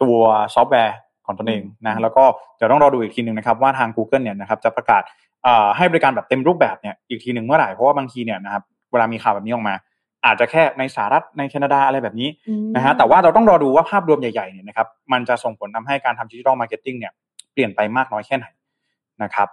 [0.03, 0.19] ตัว
[0.55, 2.25] ซอฟต์แวร์ของตนเองนะอืมแล้วก็
[2.57, 5.03] เดี๋ยวต้องรอดูอีกทีหนึ่งนะครับว่าทาง Google เนี่ยนะครับจะประกาศ
[5.45, 9.75] เอ่อให้บริการแบบเต็มรูปแบบเนี่ยอีกทีหนึ่งเมื่อไหร่เพราะว่าบางทีเนี่ยนะครับเวลามีข่าวแบบนี้ออกมา
[10.27, 17.13] อาจจะแค่ในสหรัฐในแคนาดาอะไรแบบนี้อืมนะฮะแต่ว่าเราต้องรอดูว่าภาพรวมใหญ่ๆเนี่ยนะครับมันจะส่งผลทำให้การทำ digital marketing เนี่ย
[17.53, 18.47] เปลี่ยนไปมากน้อยแค่ไหน
[19.23, 19.49] นะครับ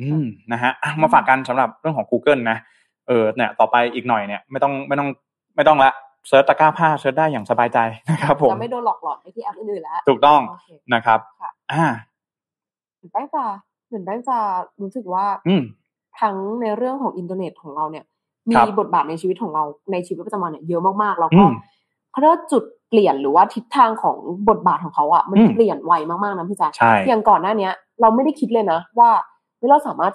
[0.00, 2.58] อืมนะฮะอะมาฝากกันสำหรับเรื่องของ Google นะ
[3.08, 5.08] เออเนี่ยต่อไปอีกหน่อยเนี่ยไม่ต้องไม่ต้อง
[5.56, 5.90] ไม่ต้องละ
[6.28, 7.78] search ตะกร้าผ้า search ได้อย่างสบายใจ
[8.10, 11.84] นะครับผมจะไม่โดนหลอกหลอนไปที่แอปอื่นๆแล้วถูกต้องโอเคนะครับค่ะอ่า
[12.96, 13.44] เหมือนแป้งจะ
[13.88, 14.38] เหมือนแป้งจะ
[14.82, 15.62] รู้สึกว่า อืม
[16.20, 18.04] ทั้งในเรื่องของอินเทอร์เน็ตของเราเนี่ย
[18.50, 21.52] มีครับบทบาทในชีวิตของเราในชีวิตประจำวันเนี่ยเยอะมากๆแล้วอืมก็
[22.10, 24.16] เขาเรียกว่าจุดเปลี่ยนหรือว่าทิศทางของ
[24.48, 29.10] บทบาทของเขาอะมันอืมเปลี่ยนไวมากๆนะพี่แจ๊คใช่อย่างก่อนหน้าเนี้ย เราไม่ได้คิดเลยนะว่า
[29.64, 30.14] เฮ้ยเราสามารถ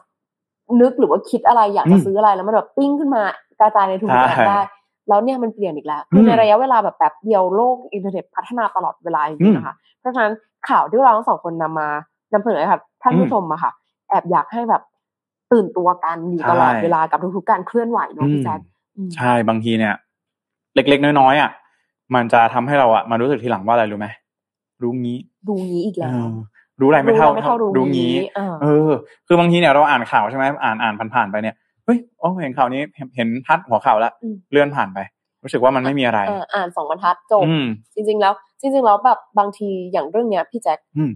[0.81, 3.21] นึกหรือว่าคิดอะไรอยากจะอืมซื้ออะไรแล้วมันแบบปิ้งขึ้นมา
[3.59, 4.59] กระจายในทุกแอปใช่ได้
[5.09, 10.33] แล้วเนี่ยมันเปลี่ยนอีกแล้วคืออมในระยะเวลาแบบแป๊บเดียวโลกอินเทอร์เน็ตพัฒนาตลอดเวลาจริงๆอืมนะคะเพราะฉะนั้น
[10.69, 11.89] ข่าวที่เราทั้งสองคนนำมา
[12.33, 13.71] นำเสนอให้ค่ะท่านอืมผู้ชมอะค่ะ
[14.09, 14.81] แอบอยากให้แบบ
[15.51, 18.59] ตื่นตัวกันอยู่ตลอดใช่เวลากับทุกๆการเคลื่อนไหวเนอะพี่แจ๊ค
[18.97, 19.93] อืมใช่บางทีเนี่ย
[20.75, 21.51] เล็กๆน้อยๆอะ
[22.15, 24.07] มันจะทำให้เราอะมารู้สึกทีหลังว่าอะไรรู้ไหม
[24.81, 26.29] รู้งี้ ดูงี้อีกเอแล้วอ
[26.81, 28.91] รู้อะไรไม่เท่าไม่เท่ารู้รู้งี้เออเออ
[29.27, 34.99] คือบางทีเนี่ยเราอ่านข่าวใช่ไหมอ่านอ่านผ่านๆไปเนี่ยเฮ้ยอ๋อเห็นข่าวนี้เห็นเห็นพัดหัวข่าวแล้วอืมเลื่อนผ่านไป
[35.43, 41.11] รู้สึกว่ามันไม่มีอะไรเอออ่านสองบรรทัดจบอืมจริง ๆ แล้ว จริง ๆ แล้วแบบบางทีอย่างเรื่องเนี้ย พี่แจ๊คอืม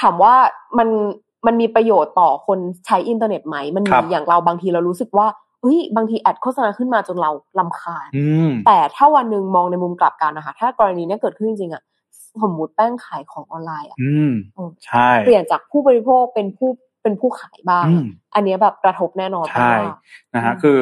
[0.00, 0.34] ถามว่า
[0.78, 0.88] มัน
[1.46, 5.26] มันมีประโยชน์ต่อคนใช้อินเทอร์เน็ตไหม มันครัมีบอย่างเราบางทีเรารู้สึกว่า
[5.60, 11.82] เฮ้ยบางที ad โฆษณาขึ้นมาจนเรารำคาญอืมแต่ถ้าวันหนึ่งมองในมุมกลับกันนะคะ ถ้ากรณีเนี้ยเกิดขึ้นจริงๆอะ
[12.42, 16.70] สมมุติแป้งขายของออนไลน์อะอืมอืมใช่เปลี่ยนจากผู้บริโภคเป็นผู้
[17.02, 18.04] เป็นผู้ขายบ้างอืม
[18.34, 19.94] อันเนี้ยแบบกระทบแน่นอนใช่ว่า
[20.34, 20.78] นะฮะอืมคือ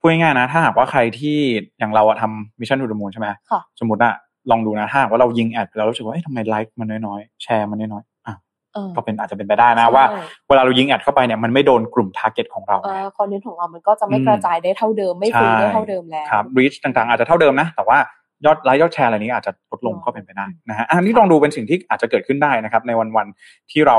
[0.00, 1.38] พูดง่ายๆนะ ถ้าหากว่าใครที่
[1.78, 4.14] อย่างเราอะทำ Mission To The Moon ใช่ไหมค่ะสมมติอะ
[4.50, 8.34] ลองดูนะถ้าหากว่าเรายิง ad ไปแล้วรู้สึกว่าเอ๊ะทำไมไลค์มันน้อยๆ แชร์มันน้อยๆอะ
[8.74, 17.98] เออก็เป็นอาจจะเป็นไปได้นะว่าใช่เวลาเรายิง ad เข้าไปเนี่ยมันไม่โดนกลุ่ม target ของเราเอ่อคอนเทนต์ของเรามันก็จะไม่อืมกระจายได้เท่าเดิมไม่ฟรีใช่ได้เท่าเดิมแล้วครับ reach ต่างๆอาจจะเท่าเดิมนะ แต่ว่า
[18.46, 23.96] ยอดไลค์ยอดแชร์อะไรนี้อาจจะลดลงอืมก็เป็นไปได้นะฮะอันนี้ลองดูเป็นสิ่งที่อาจจะเกิดขึ้นได้นะครับ ในวันๆที่เรา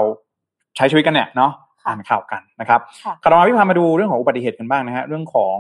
[0.76, 1.52] ใช้ชีวิตกันเนี่ยเนาะ
[1.88, 5.58] อ่านข่าวกันนะครับค่ะคราวนี้พามาดูเรื่องของอุบัติเหตุกันบ้างนะฮะเรื่องของ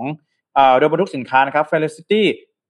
[0.55, 2.21] เอ่อเรือบรรทุกสินค้านะครับ Felicity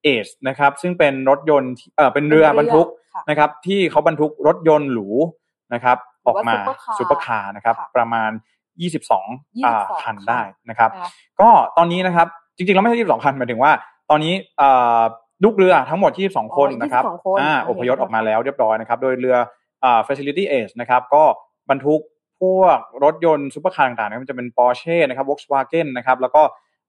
[0.06, 5.10] Ace นะครับซึ่งเป็นรถยนต์ที่เอ่อเป็นเรือบรรทุกค่ะนะครับ ที่เขาบรรทุกรถยนต์หรู
[5.74, 8.32] นะครับหรืออว่าอกมา supercar ซูเปอร์คาร์นะครับค่ะประมาณ
[8.82, 11.10] 22อ่า22คันได้นะครับนะคะ
[11.42, 13.72] ก็ตอนนี้นะครับ จริงๆ แล้วไม่ใช่22คันหมายถึงว่า
[14.10, 15.02] ตอนนี้เอ่อ
[15.44, 19.36] ลูกเรือทั้งหมด 22 คนอ๋อนะครับ22คนอ่าโออเคพยพออกมาแล้วเรียบร้อยนะครับ โดยเรือ
[19.84, 21.24] อ่า Felicity Ace นะครับ ก็
[21.70, 22.02] บรรทุก
[22.42, 26.42] พวกรถยนต์ซุปเปอร์คาร์ต่างๆนะครับมันจะเป็น Porsche นะครับ Volkswagen นะครับ แล้วก็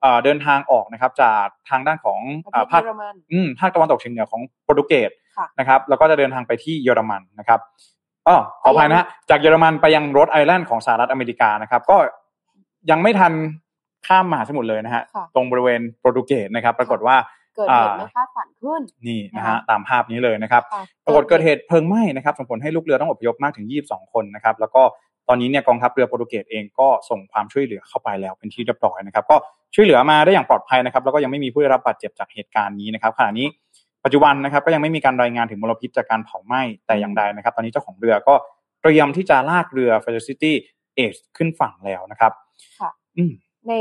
[0.02, 7.60] เอ่อเดินทางออกนะครับจากทางด้านของประอ่าเทศภาคเยอรมันอืมภาคตะวันตกเฉียงเหนือของโปรตุเกสค่ะนะครับ แล้วก็จะเดินทางไปที่เยอรมันนะครับ
[8.28, 11.96] อ๋อขออภัยนะฮะจากเยอรมันไปยังโรดไอแลนด์ของสหรัฐอเมริกานะครับ ก็
[12.90, 13.32] ยังไม่ทัน
[14.06, 17.16] ข้ามมหาสมุทรเลยนะฮะค่ะตรงบริเวณโปรตุเกสนะครับ ปรากฏว่า
[17.56, 24.82] เกิดเหตุอ่าไม่คาดฝันขึ้นนี่นะนะฮะคะตามภาพนี้เลยนะครับค่ะปรากฏเกิดเหตุเพลิงไหม้นะครับส่งผลให้ลูกเรือต้องอพยพมากถึง 22 คนนะครับแล้วก็
[25.28, 29.36] ตอนนี้เนี่ยกองทัพเรือโปรตุเกสเองก็ส่งความช่วยเหลือเข้าไปแล้วเป็นที่เรียบร้อยนะครับ ก็
[29.74, 33.46] ช่วยเหลือมาได้อย่างปลอดภัยนะครับ แล้วก็ยังไม่มีผู้ได้รับบาดเจ็บจากเหตุการณ์นี้นะครับขณะนี้
[34.04, 38.34] ปัจจุบันนะครับก็ยังไม่มีการรายงานถึงมลพิษจากการเผาไหม้แต่อย่างใดนะครับ ตอนนี้เจ้าของเรือก็
[38.82, 40.52] เตรียมที่จะลากเรือ Felicity
[40.98, 42.32] Ace ขึ้นฝั่งแล้วนะครับ
[42.80, 43.32] ค่ะอืม
[43.68, 43.74] ใน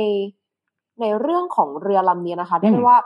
[1.02, 3.00] ในเรื่องของเรือลำนี้นะคะเรียกอืได้มว่า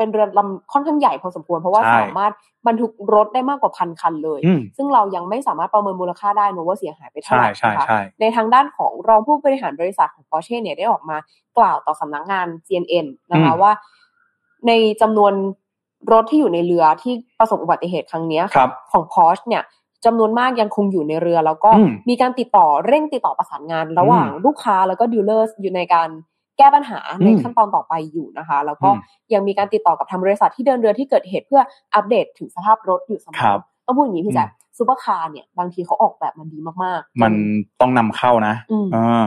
[0.00, 2.32] เป็นเรือลำค่อนข้างใหญ่พอสมควร เพราะว่าใช่สามารถ
[2.66, 11.16] บรรทุกรถได้มากกว่าพันคันเลยอืมซึ่งเรายังไม่สามารถประเมินมูลค่าได้นะว่าเสียหายไปเท่าใช่ไหร่ใช่นะคะใช่ในทางด้านของรองผู้บริหารบริษัทของ Porsche เนี่ยได้ออกมา
[11.58, 13.72] กล่าวต่อสำนักงาน CNN นะคะอืมว่า
[14.66, 14.72] ใน
[15.02, 15.32] จำนวน
[16.12, 19.62] รถที่อยู่ในเรือที่ประสบอุบัติเหตุครั้งเนี้ยครับของ Porsche เนี่ย
[20.06, 26.08] จำนวนมากยังคงอยู่ในเรือ แล้วก็อืมมีการติดต่อเร่งติดต่อประสานงาน ระหว่างอืมลูกค้าแล้วก็ดีลเลอร์อยู่ในการ
[26.60, 29.00] แก้ปัญหาในอืมขั้นตอนต่อไปอยู่นะคะ แล้วก็อืม
[29.34, 31.62] ยังมีการติดต่อกับทางบริษัทที่เดินเรือที่เกิดเหตุเพื่อ
[31.94, 34.48] อัปเดตถึงสภาพรถอยู่เสมอครับต้องพูดอย่างนี้พี่แจ๊ค
[34.78, 37.32] ซูเปอร์คาร์เนี่ยบางทีเขาออกแบบมันดีมากๆ มัน
[37.80, 39.26] ต้องนำเข้านะอืมเออ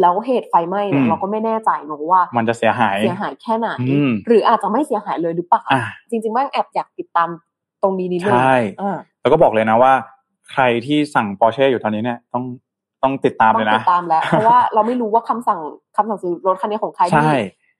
[0.00, 7.28] แล้วเหตุไฟไหม้เนี่อืยมเราก็ไม่แน่ใจเนอะว่า มันจะเสียหายเสียหายแค่ไหนอืมหรืออาจจะไม่เสียหายเลยหรือเปล่าอ่าจริงๆบ้างแอบอยากติดตาม
[7.82, 9.92] ตรงนี้นิดนึงใช่อ่าแล้วก็บอกเลยนะว่า
[10.52, 12.44] ใครที่สั่งปอร์เช่อยู่ตอนนี้เนี่ยต้อง
[13.04, 15.60] ต้องติดตามต้อเลงยตินะดตามแล้ว เพราะว่าเราไม่รู้ว่าคำสั่ง
[15.96, 17.32] คำสั่งซื้อรถคันนี้ของใครใช่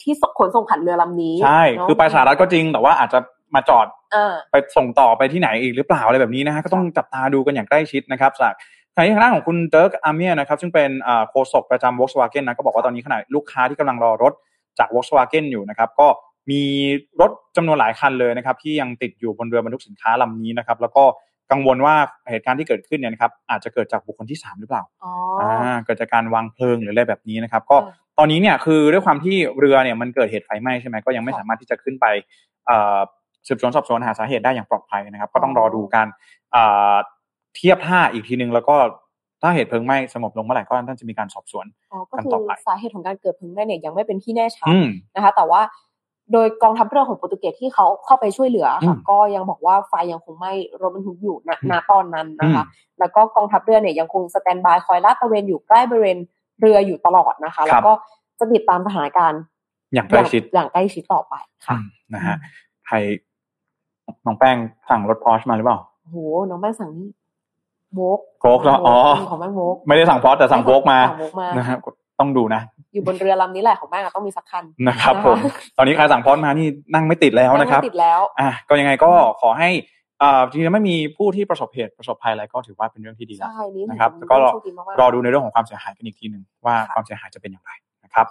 [0.03, 3.18] ที่ที่ขนส่งผ่านเรือลำนี้ใช่เนะคือไปสหรัฐก็จริงแต่ว่าอาจจะ
[3.55, 8.55] มาจอดอ่าไปส่งต่อไปที่ไหนอีกหรือเปล่าอะไรแบบนี้นะฮะก็ต้องจับตาดูกันอย่างใกล้ชิดนะครับจาก
[8.97, 14.33] ทางทางด้านของคุณเติร์กอาร์เมียนะครับซึ่งเป็นอ่าโฆษกประจำ Volkswagen นะก็บอกว่าตอนนี้ขณะลูกค้าที่กำลังรอรถ
[14.79, 16.09] จาก Volkswagen อยู่นะครับก็
[16.51, 16.62] มี
[17.20, 21.05] รถจำนวนหลายคันเลยนะครับที่ยังติดอยู่บนเรือบรรทุกสินค้าลำนี้นะครับแล้วก็
[21.51, 21.95] กังวลว่า
[22.30, 32.07] เหตุการณ์ที่เกิดขึ้นเนี่ยนะครับอาจจะเกิดจากบุคคลที่สามหรือเปล่าอ๋ออ่าเกิดจากการวางเพลิงหรืออะไรแบบนี้นะครับ ก็อ่าตอนนี้เนี่ยคือด้วยความที่เรือเนี่ยมันเกิดเหตุไฟไหม้ใช่ไหมก็ยังไม่ค่ะสามารถที่จะขึ้นไป
[32.66, 32.99] เอ่อ
[33.49, 36.07] สืบสวนสอบสวนหาสาเหตุได้อย่างปลอดภัยนะครับ ก็ต้องรอดูการ
[36.55, 36.97] อ่า
[37.57, 38.76] เทียบท่าอีกทีนึงแล้วก็
[39.42, 45.61] ถ้าเหตุเพลิงไหม้สงบลงเมื่อไหร่ก็น่าจะมีการสอบสวนอ๋อก็กันคือต่อไปสาเหตุของการเกิดเพลิงไหม้เนี่ยยังไม่เป็นที่แน่ชัดอืมนะคะ แต่ว่า
[46.33, 56.18] โดยกองทัพเรือของโปรตุเกสที่เขาเข้าไปช่วยเหลืออืค่ะมก็ยังบอกว่าไฟยังคงไหม้รถบรรทุกอยู่ณอืมณตอนนั้นนะคะอืมแล้วก็กองทัพเรือเนี่ยยังคงสแตนบายคอยลาดตระเวนอยู่ใกล้บริเวณ
[56.61, 57.93] เรืออยู่ตลอดนะคะ แล้วก็
[58.39, 59.41] จะติดตามสถานการณ์
[59.95, 61.35] อย่างใกล้ชิดอย่างใกล้ชิดต่อไป
[61.66, 62.37] ค่ะอืมนะฮะ
[62.87, 62.97] ใคร
[64.27, 64.57] น้องแป้ง
[64.91, 66.16] สั่งรถพอชมาหรือเปล่าโอ้โห
[66.49, 67.09] น้องแป้งสั่งนี่
[67.95, 68.97] โวกโฟล์กแล้วอ๋อ
[69.31, 71.77] ของแป้งโวกไม่ได้สั่งพอชแต่สั่งโฟกมาสั่งโวกมานะฮะ
[72.20, 72.62] ต้องดูนะ
[72.95, 75.38] อยู่บนเรือลำนี้แหละของแป้งอะต้องมีสักคันนะครับนะคะผม
[75.76, 79.70] ตอนนี้ใครสั่งพอชมานี่นั่งไม่ติดแล้วนะครับไม่ติดแล้วอะก็ยังไงก็ขอให้
[80.22, 87.72] อ่าจริงๆไม่มีผู้ที่ประสบเหตุประสบภัยอะไรก็ถือว่าเป็นเรื่องที่ดีแล้วใช่นี่นะครับถืแล้วอก็เป็นรอโชคดีมากๆรอดูในเรื่องของความเสียหายกันอีกทีหนึ่งว่าค่ะความเสียหายจะเป็นอย่างไร
[88.05, 88.26] นะครับ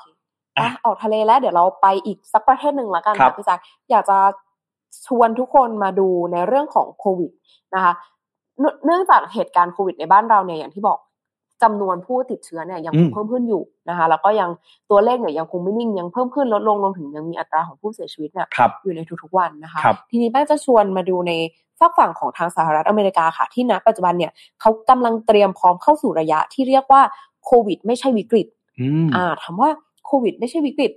[0.58, 3.60] อะออกทะเลแล้วเดี๋ยวเราไปอีกสักประเทศหนึ่งแล้วกันครัค่ะบพี่แจ๊ค
[3.92, 4.18] อยากจะ
[5.08, 7.32] ชวนทุกคนมาดูในเรื่องของโควิด
[7.76, 7.94] นะคะ
[8.60, 10.98] เนื่องเนื่องจากเหตุการณ์โควิดในบ้านเราเนี่ยอย่างที่บอก
[11.62, 14.50] จำนวนผู้ติดเชื้อเนี่ยยังคงเพิ่มขึ้นอยู่นะคะแล้วก็ยัง
[14.90, 21.32] ตัวเลขเนี่ยยังคงไม่นิ่งยังเพิ่มขึ้นลดลงรวมถึงยังมีอัตราของผู้เสียชีวิตเนี่ยครับอยู่ในทุกๆวันนะคะครับทีนี้แป้งจะชวนมาดูใน
[21.80, 24.32] ฝากฝั่งของทางสหรัฐอเมริกาค่ะ ที่ณปัจจุบันเนี่ย
[24.62, 27.02] เขากำลังเตรียมพร้อมเข้าสู่ระยะที่เรียกว่า
[27.46, 28.48] โควิด ไม่ใช่วิกฤต
[28.80, 29.70] อืมอ่าถามว่า
[30.06, 30.92] โควิด ไม่ใช่วิกฤต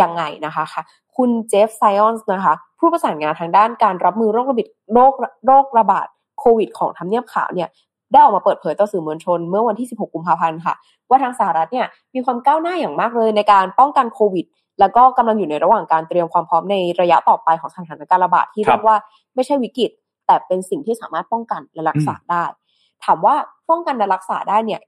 [0.00, 0.82] ยังไงนะคะค่ะ
[1.16, 5.12] คุณเจฟไซออนส์นะคะ ผู้ประสานงานทางด้านการรับมือโรคระบาดโรค
[5.46, 6.06] โรคระบาด
[6.40, 7.68] โควิดของทำเนียบขาวเนี่ย
[8.12, 10.74] ได้ออกมาเปิดเผยต่อสื่อมวลชน เมื่อวันที่ 16 กุมภาพันธ์ค่ะ
[11.08, 14.46] ว่าทางสหรัฐเนี่ยมีความก้าวหน้าอย่างมากเลยในการป้องกันโควิด
[14.80, 18.96] แล้วก็กำลังอยู่ในระหว่างการเตรียมความพร้อมในระยะต่อไปของสถานการณ์ระบาดที่ครับเรียกว่า
[19.34, 19.90] ไม่ใช่วิกฤต
[20.26, 22.44] แต่เป็นสิ่งที่สามารถป้องกันและรักษาได้
[23.04, 23.34] ถามว่า
[23.70, 24.80] ป้องกันและรักษาได้เนี่ย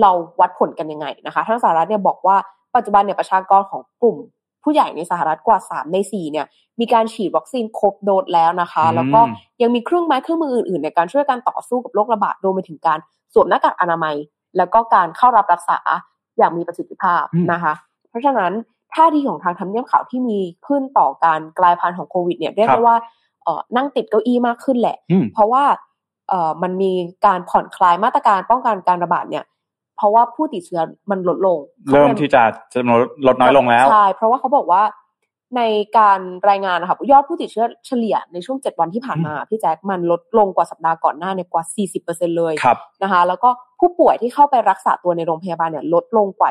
[0.00, 0.10] เรา
[0.40, 2.36] วัดผลกันยังไงนะคะทางสหรัฐเนี่ยบอกว่า
[2.76, 4.16] ปัจจุบันเนี่ยประชากรของกลุ่ม
[4.62, 6.46] ผู้ใหญ่ในสหรัฐกว่าสามในสี่เนี่ย
[6.80, 9.20] มีการฉีดวัคซีนครบโดสแล้วนะคะอืมแล้วก็
[9.62, 12.98] ยังมีเครื่องไม้เครื่องมืออื่นๆ ในการช่วยการต่อสู้กับโรคระบาดรวมไปถึงการ
[13.34, 14.14] สวมหน้ากากอนามัย
[14.56, 15.78] แล้วก็การเข้ารับรักษา
[16.38, 17.74] อย่างมีประสิทธิภาพอืมนะคะ
[18.08, 18.52] เพราะฉะนั้น
[18.94, 22.96] ท่าทีของทางทำเนียบขาวที่มีขึ้นต่อการกลายพันธุ์ของโควิดเนี่ยเรียกได้ว่า
[23.44, 25.64] เอ่อนั่งติดเก้าอี้มากขึ้นแหละอืมเพราะว่า
[26.28, 26.92] เอ่อมันมี
[27.26, 29.44] การผ่อนคลายมาตรการป้องกันการระบาดเนี่ย
[29.98, 30.80] เพราะว่าผู้ติดเชื้อ
[31.10, 31.58] มันลดลง
[31.92, 32.42] เริ่มที่จะ
[32.72, 32.80] จะ
[33.26, 34.82] ลดน้อยลงแล้วใช่เพราะว่าเขาบอกว่า
[35.56, 35.62] ใน
[35.98, 36.20] การ
[36.50, 41.64] รายงานนะคะยอดผู้ติดเชื้อเฉลี่ยในช่วง 7 วันที่ผ่านมา พี่แจ๊คมันลดลงกว่าสัปดาห์ก่อนหน้าเนี่ยกว่า
[42.00, 43.48] 40%เลยครับนะคะ แล้วก็
[43.80, 46.50] ผู้ป่วยที่เข้าไปรักษาตัวในโรงพยาบาลเนี่ยลดลงกว่า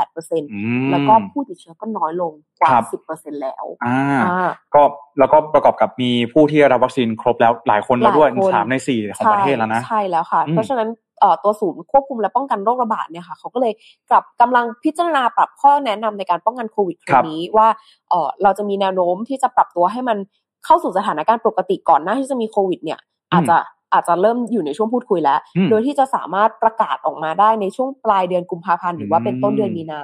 [0.00, 2.84] 28%อืมแล้วก็ผู้ติดเชื้อก็น้อยลงกว่าครับ
[3.14, 4.82] 10%แล้วอ่าอ่าก็
[5.18, 11.07] แล้วก็ประกอบกับมีผู้ที่ได้รับวัคซีนครบแล้วหลายคนแล้วด้วยหลายคนสามในสี่ของประเทศแล้วนะ ใช่แล้วค่ะอืมเพราะฉะนั้นเอ่อ
[11.44, 13.72] ตัวศูนย์ควบคุมและป้องกันโรคระบาดเนี่ยค่ะเขาก็เลย
[14.10, 17.68] กลับกำลังพิจารณาปรับข้อแนะนำในการป้องกันโควิดครั้งนี้ว่า
[18.10, 20.18] เอ่อเราจะมีแนวโน้มที่จะปรับตัวให้มัน
[20.64, 22.98] เข้าสู่สถานการณ์ปกติก่อนหน้าที่จะมีโควิด เนี่ย
[23.32, 23.56] อาจจะ
[23.92, 30.00] อาจจะเริ่มอยู่ในช่วงพูดคุยแล้วอืมโดยที่จะสามารถประกาศออกมาได้ในช่วงปลายเดือนกุมภาพันธ์หรือว่าเป็นต้นเดือนมีนา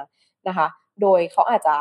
[0.47, 0.67] นะคะ
[1.01, 1.75] โดยเขาอาจจะ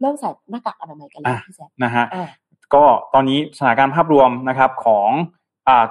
[0.00, 2.28] เริ่มใส่หน้ากากอนามัยกันแล้วอะพี่แจ๊คนะฮะอ่า
[2.74, 2.84] ก็
[3.14, 5.39] ตอนนี้สถานการณ์ภาพรวมนะครับของอ่า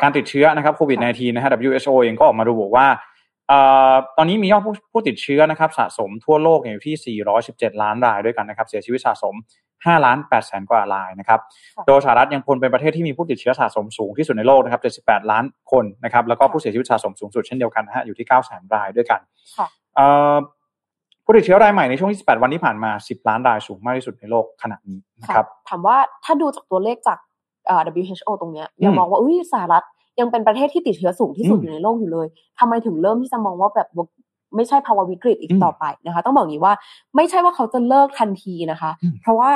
[0.01, 2.87] การติดเชื้อนะครับโควิด -19 นะฮะ WHO เองก็ออกมาระบุว่า
[3.51, 7.17] อ่าตอนนี้มียอดผู้ผู้ติดเชื้อนะครับสะสมทั่วโลกเนี่ยอยู่ที่
[7.49, 9.35] 417 ล้านรายด้วยกันนะครับ เสียชีวิตสะสม
[9.69, 11.39] 5 ล้าน8แสนกว่ารายนะครับ
[11.75, 19.19] ค่ะโดยสหรัฐยังคงเป็นประเทศที่มีผู้ติดเชื้อสะสมสูงที่สุดในโลกนะครับ 78 ล้านคนนะครับ แล้วก็ผู้เสียชีวิตสะสมสูงสุดเช่นเดียวกันนะฮะ อยู่ที่ 9 แสนรายด้วยกัน
[19.57, 20.35] ค่ะเอ่อ
[21.25, 27.28] ผู้ติดเชื้อรายใหม่ในช่วงที่18วันที่ผ่านมา 10 ล้านรายสูงมากที่สุดในโลกขณะนี้นะครับ ถามว่าถ้าดูจากตัวเลขจากเอ่อ
[28.01, 29.83] WHO ตรงเนี้ยอืมยังมองว่าอุ้ยสหรัฐ
[30.19, 32.27] ยังเป็นประเทศที่ติดเชื้อสูงที่สุดอืมอยู่ในโลกอยู่เลย
[32.59, 34.05] ทำไมถึงเริ่มที่จะมองว่าแบบว่า
[34.55, 36.73] ไม่ใช่ภาวะวิกฤตอีกอืมต่อไปนะคะ ต้องบอกอย่างนี้ว่า
[37.15, 39.49] ไม่ใช่ว่าเขาจะเลิกทันทีนะคะอืมเพราะว่า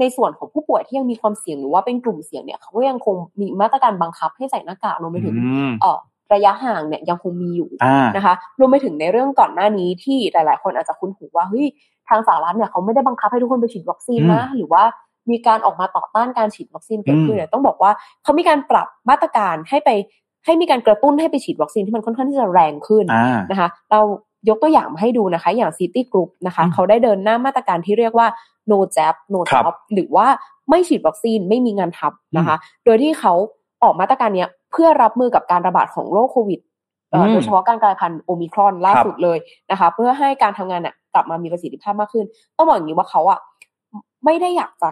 [0.00, 5.98] ในส่วนของผู้ป่วยที่ยังมีความเสี่ยงหรือว่าเป็นกลุ่มเสี่ยงเนี่ยเขาก็ยังคงมีมาตรการบังคับให้ใส่หน้ากากรวมไปถึงอืมเอ่อ
[6.34, 11.66] ระยะห่างเนี่ยยังคงมีอยู่อ่านะคะรวมไปถึงในเรื่องก่อนหน้านี้ที่หลาย ๆ คนอาจจะคุ้นหูว่าเฮ้ย
[12.08, 14.82] ทางสหรัฐเนี่ยเขาไม่ได้บังคับให้ทุกคนไปฉีดวัคซีนนะหรือว่า
[15.30, 17.90] มีการออกมาต่อต้านการฉีดวัคซีนเกิดขึ้นเนี่ยต้องบอกว่า
[18.22, 19.90] เขามีการปรับมาตรการให้ไป
[20.44, 24.00] ให้มีการกระตุ้นให้ไปฉีดวัคซีนที่มันค่อนข้างที่จะแรงขึ้นอ่านะคะ เรา
[24.48, 28.26] ยกตัวอย่างมาให้ดูนะคะ อย่าง City Group นะคะอืมเขาได้เดินหน้ามาตรการที่เรียกว่า
[28.70, 30.26] no jab no ครับ job หรือว่า
[30.70, 33.34] ไม่ฉีดวัคซีนไม่มีงานทำนะคะ โดยที่เขา
[33.82, 36.60] ออกมาตรการเนี้ยเพื่อรับมือกับการระบาดของโรคโควิด
[37.10, 39.38] เอ่ออืมโดยเฉพาะการกลายพันธุ์โอมิครอนล่าครับสุดเลย
[39.70, 42.24] นะคะ เพื่อให้การทำงานน่ะกลับมามีประสิทธิภาพมากขึ้น
[42.56, 43.38] ต้องบอกอย่างนี้ว่าเขาอะ
[44.24, 44.88] ไม่ได้อยากจะ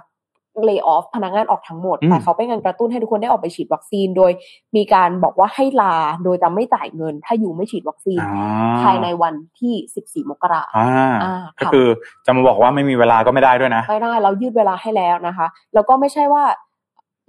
[0.65, 4.33] เลิกออฟพนักงานออกทั้งหมดอืมแต่เขาเป็นการกระตุ้นให้ทุกคนได้ออกไปฉีดวัคซีน โดย
[4.77, 5.95] มีการบอกว่าให้ลา
[6.25, 8.29] โดยจะไม่จ่ายเงิน ถ้าอยู่ไม่ฉีดวัคซีนอ่
[8.83, 11.89] ภายในวันที่ 14 มกราคมอ่าอ่าก็ค่ะคือ
[12.27, 16.45] จะมาบอกว่าไม่มีเวลาก็ไม่ได้ด้วยนะ ไม่ได้ เรายืดเวลาให้แล้วนะคะ แล้วก็ไม่ใช่ว่า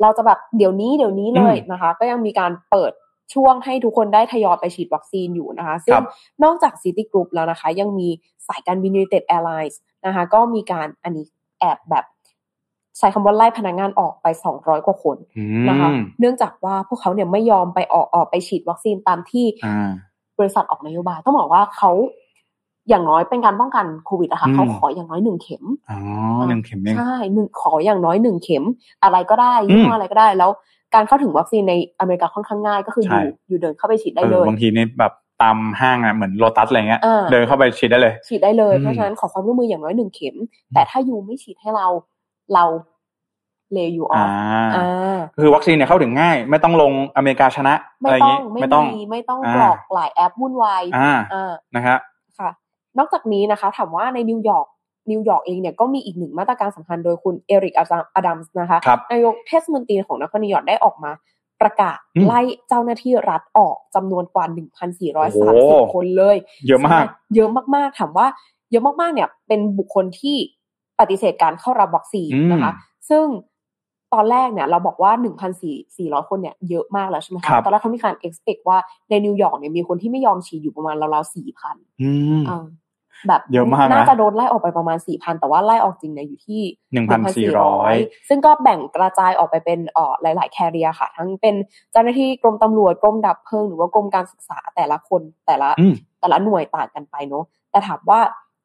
[0.01, 2.91] เราจะแบบเดี๋ยวนี้เดี๋ยวนี้เลยนะคะ ก็ยังมีการเปิด
[3.33, 6.05] ช่วงให้ทุกคนได้ทยอยไปฉีดวัคซีนอยู่นะคะ ซึ่ครังบ
[6.43, 8.09] นอกจาก City Group แล้วนะคะ ยังมี
[8.47, 9.75] สายการบิน United Airlines
[10.05, 11.25] นะคะ ก็มีการอันนี้
[11.59, 12.05] แอบแบบ
[12.97, 14.27] ใช้คำว่าไล่พนักงานออกไป
[14.57, 19.89] 200กว่าคนอืนะคะมเนื่องจากว่าพวกเขาเนี่ยไม่ยอมไปออกออกไปฉีดวัคซีนตามที่อ่า
[20.39, 21.91] บริษัทออกนโยบาย ต้องบอกว่าเขา
[22.89, 25.99] อย่างน้อยเป็นการป้องกันโควิดอะค่ะอืมเขาขออย่างน้อยหนึ่งเข็มอ๋อ
[26.47, 28.63] หนึ่งเข็มเองใช่หนึ่งขออย่างน้อยหนึ่งเข็ม
[29.03, 30.51] อะไรก็ได้ยี่ห้ออืมอะไรก็ได้แล้ว
[30.95, 40.35] การเข้าถึงวัคซีนในอเมริกาค่อนข้างง่ายก็คืออใช่ยู่อยู่เดินเข้าไปฉีดได้เอเลอยบางทีนี่แบบตามห้างอะเหมือนโลตัสอะไรเงี้ยอ่าเดินเข้าไปฉีดได้เลย ฉีดได้เลยอืมเพราะฉะนั้นขอความร่วมมืออย่างน้อยหนึ่งเข็ม
[40.73, 41.87] แต่ถ้ายูไม่ฉีดให้เรา
[42.53, 42.65] เรา
[43.73, 47.73] เลยูอออ่าฟอ่าคือวัคซีนเนี่ยเข้าถึงง่าย ไม่ต้องลงอเมริกาชนะ
[48.03, 51.97] อะไรไม่อย่างต้องี้งไม่ไม่ต้องมีไม่ต้องอ่ากรอกหลายแอปวุ่นวายอ่าอ่านะฮะ
[52.39, 52.49] ค่ะ
[52.97, 54.67] นอกจากนี้นะคะ ถามว่าในนิวยอร์ก
[55.11, 61.11] นิวยอร์กเองเนี่ยก็มีอีกหนึ่งมาตรการสำคัญโดยคุณเอริกอาดัมส์นะคะครับนายกเทศมนตรีของนครนิวยอร์กได้ออกมา
[61.61, 65.39] ประกาศอืมไล่เจ้าหน้าที่รัฐออกจำนวนกว่าโอ้โห
[65.87, 66.37] 1,430 คนเลย
[66.67, 67.03] เยอะมากใช่
[67.35, 68.27] เยอะมากๆ ถามว่า
[68.71, 70.37] เยอะมากๆ เนี่ย เป็นบุคคลที่
[70.99, 72.71] ปฏิเสธการเข้ารับวัคซีนอืมนะคะ
[73.09, 73.25] ซึ่ง
[74.13, 75.11] ตอนแรกเนี่ยเราบอกว่า
[75.69, 78.77] 1,400 คนเนี่ยเยอะมากแล้วใช่ไหมครับคะตอนแรกเขามีการ expect ว่า
[79.09, 81.33] ในนิวยอร์กเนี่ยมีคนที่ไม่ยอมฉีดอยู่ประมาณราวๆ
[81.63, 82.65] 4,000อืมอ่า
[83.27, 86.61] แบบเยอะมากนะน่าจะโดนไล่ออกไปประมาณ4,000แต่ว่าไล่ออกจริงเนี่ยอยู่ที่
[86.93, 87.93] หนึ่งพันสี่ร้อย
[88.29, 91.55] ซึ่งก็แบ่งกระจายออกไปเป็นเอ่อหลาย ๆ career ค่ะ ทั้งเป็น
[91.91, 98.19] เจ้าหน้าที่กรมตำรวจกรมดับเพลิงหรือว่ากรมการศึกษาแต่ละคนแต่ละอืมแต่ละหน่วยต่างกันไปเนาะแต่ถามว่า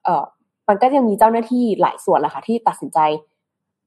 [0.05, 0.24] เอ่อ
[0.73, 2.99] มันก็ยังมีเจ้าหน้าที่หลายส่วนแหละค่ะที่ตัดสินใจ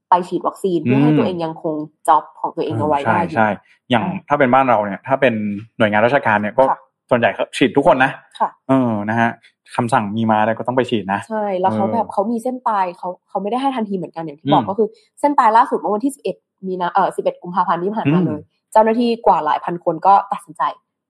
[0.09, 1.75] ไปฉีดวัคซีนเพื่อให้อืมตัวเองยังคง
[2.07, 3.47] จ็อบของตัวเองเอาไว้ใช่ได้อยู่ใช่
[3.89, 5.33] อย่างอ่าถ้าเป็นบ้านเราเนี่ย ถ้าเป็น
[5.77, 6.79] หน่วยงานราชการเนี่ยก็ค่ะ
[7.09, 9.29] ส่วนใหญ่เขาฉีดทุกคนนะค่ะเออนะฮะ
[9.75, 14.87] คำสั่งมีมาอะไรก็ต้องไปฉีดนะ ใช่ แล้วเขาเออแบบเขามีเส้นตายเขาเขาไม่ได้ให้ทันทีเหมือนกันอย่างที่บอกอืมก็คือ
[15.19, 20.61] เส้นตายล่าสุดเมื่อวันที่11มีนาเออ11กุมภาพันธ์ที่ผ่านมาอืมเลย เจ้าหน้าที่กว่าหลายพันคนก็ตัดสินใจ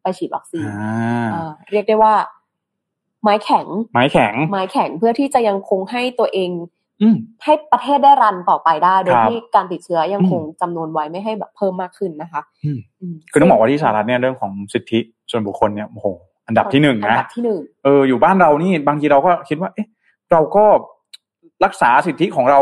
[0.01, 2.13] ไปฉีดวัคซีนอ่าอ่าเรียกได้ว่า
[3.25, 6.49] ไม้แข็ง ไม้แข็ง ไม้แข็งเพื่อที่จะยังคงให้ตัวเอง
[7.01, 14.99] อืมให้ประเทศได้รันต่อไปได้ โดยครับที่การติดเชื้อยังอืมคงจำนวนไว้ไม่ให้แบบเพิ่มมากขึ้นนะคะอืมอืมคือต้องบอกว่าที่สหรัฐเนี่ยเรื่องของสิทธิ
[15.31, 16.07] ส่วนบุคคลเนี่ยโอ้โห
[16.47, 19.87] อันดับที่หนึ่งอันะดับที่หนึ่งเอออยู่บ้านเรานี่บางทีเราก็คิดว่า เอ๊ะ
[20.31, 20.65] เราก็
[21.65, 22.59] รักษาสิทธิของเรา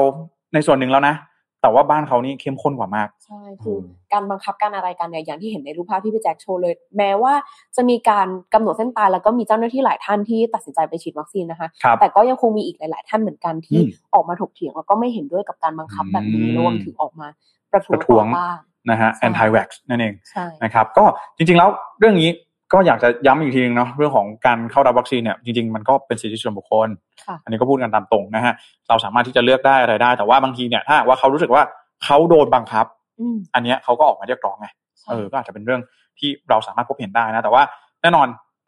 [0.53, 1.16] ในส่วนหนึ่งแล้วนะ
[1.64, 3.78] แต่ว่าบ้านเขานี่เข้มข้นกว่ามาก ใช่คือ
[4.14, 7.34] การบังคับการอะไรกันเนี่ยอย่างที่เห็นในรูปภาพที่พี่แจ็คโชว์เลย แม้ว่า
[7.76, 17.28] จะมีการกำหนดเส้นตายแล้วก็มีเจ้าหน้าที่หลายท่านที่ตัดสินใจไปฉีดวัคซีนนะคะครับแต่ก็ยังคงมีอีกหลาย ๆ ท่านเหมือนกันที่อืมออกมาถกเถียงแล้วก็ไม่เห็นด้วยกับการบังคับแบบนี้อืมรวมถึงออกมา
[17.72, 18.57] ประท้วงประท้วงต่อต้าน
[18.89, 21.03] นะฮะใช่ anti vax นั่นเองใช่นะครับก็
[21.38, 22.30] จริง ๆ แล้วเรื่องนี้
[22.74, 26.88] ก็อยากจะย้ำอีกทีนึงเนาะเรื่องของการเข้ารับวัคซีนเนี่ยจริงๆมันก็เป็นสิทธิส่วนบุคคล
[27.26, 28.53] ค่ะอันนี้ก็พูดกันตามตรงนะฮะ
[28.89, 31.63] เราสามารถที่จะเลือกได้อะไรได้ แต่ว่าบางทีเนี่ยถ้าหากว่าเขารู้สึกว่า
[32.03, 32.86] เขาโดนบังคับ
[33.19, 34.67] อืมอันเนี้ยเขาก็ออกมาเรียกร้องไง
[34.99, 35.82] ใช่เออก็อาจจะเป็นเรื่อง
[36.19, 37.63] ที่เราสามารถพบเห็นได้นะ แต่ว่า
[38.01, 38.28] แน่นอน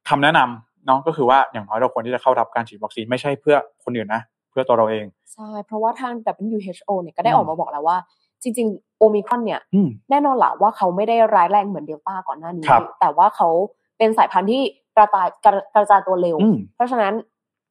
[0.10, 6.14] คำแนะนำเนาะก็คือว่าอย่างน้อยเราควรที่จะเข้ารับการฉีดวัคซีนไม่ใช่เพื่อคนอื่นนะเพื่อตัวเราเองใช่เพราะว่าทาง
[6.56, 7.98] WHO เนี่ยก็ได้อืมออกมาบอกแล้วว่า
[8.44, 13.50] จริงๆโอมิครอนเนี่ยอืมแน่นอนแหละว่าเขาไม่ได้ร้ายแรงเหมือนเดลต้าก่อนหน้านี้ครับแต่ว่าเขา
[13.98, 14.62] เป็นสายพันธุ์ที่
[14.98, 17.14] กระจายกระกระจายตัวเร็วอืมเพราะฉะนั้น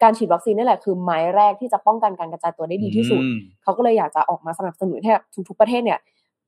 [0.03, 5.99] การฉีดวัคซีนนี่แหละคือไม้แรกที่จะป้องกันการกระจายตัวได้ดีที่สุดอืมเขาก็เลยอยากจะออกมาสนับสนุนให้แบบทุกๆประเทศเนี่ย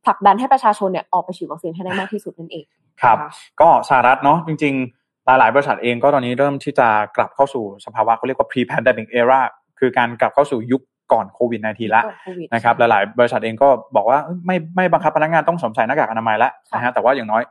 [0.04, 2.64] ผลักดันให้ประชาชนเนี่ยออกไปฉีดวัคซีนให้ได้มากที่สุดนั่นเอง
[3.02, 9.40] ครับนะคะก็สหรัฐเนาะจริง ๆ หลายๆบริษัทเองก็ตอนนี้เริ่มที่จะกลับเข้าสู่สภาวะเขาเรียกว่า pre pandemic era
[9.78, 17.42] คือการกลับเข้าสู่ยุคก่อนโควิด -19 ละก่อนโควิดนะครับหลายๆบริษัทเองก็บอกว่าเอ้ยไม่ไม่บังคับพนักงานต้องสวมใส่หน้ากากอนามัยแล้วค่ะนะฮะแต่ว่าอย่างน้อย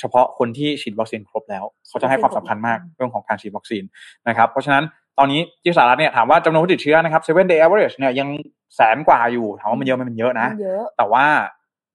[0.00, 3.84] เฉพาะคนที่ฉีดวัคซีนครบแล้ว เขาจะให้ความสำคัญมากอืมเรื่องของการฉีดวัคซีน
[4.28, 4.84] นะครับ เพราะฉะนั้น
[5.18, 8.28] ตอนนี้ที่สหรัฐเนี่ยถามว่าจำนวนผู้ติดเชื้อนะครับ seven day average เนี่ยยัง
[8.76, 11.24] แสนกว่าอยู่ถามว่ามันเยอะไหมมันเยอะนะมันเยอะแต่ว่า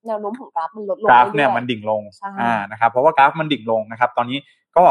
[0.08, 4.38] แนวโน้มของกราฟมันลดลงกราฟรื่อๆเนี่ยมันดิ่งลงใช่อ่านะครับเพราะว่ากราฟมันดิ่งลงนะครับ ตอนนี้
[4.78, 4.84] ก็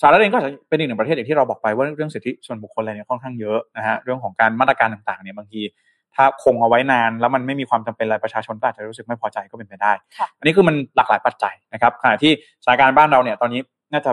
[0.00, 5.60] สหรัฐเองก็จะเป็นอีกหนึ่งประเทศอย่างที่เราบอกไปว่าเรื่องสิทธิส่วนบุคคลอะไรเนี่ยค่อนข้างเยอะนะฮะเรื่องของการมาตรการต่างๆเนี่ยบางที
[6.14, 12.32] ถ้าคงเอาไว้นาน แล้วมันไม่มีความจำเป็นอะไรประชาชนก็อาจจะรู้สึกไม่พอใจก็เป็นไปได้ค่ะอันนี้คือมันหลากหลายปัจจัยนะครับขณะที่
[12.64, 13.60] สถานการณ์บ้านเราเนี่ยตอนนี้
[13.92, 14.12] น่าจะ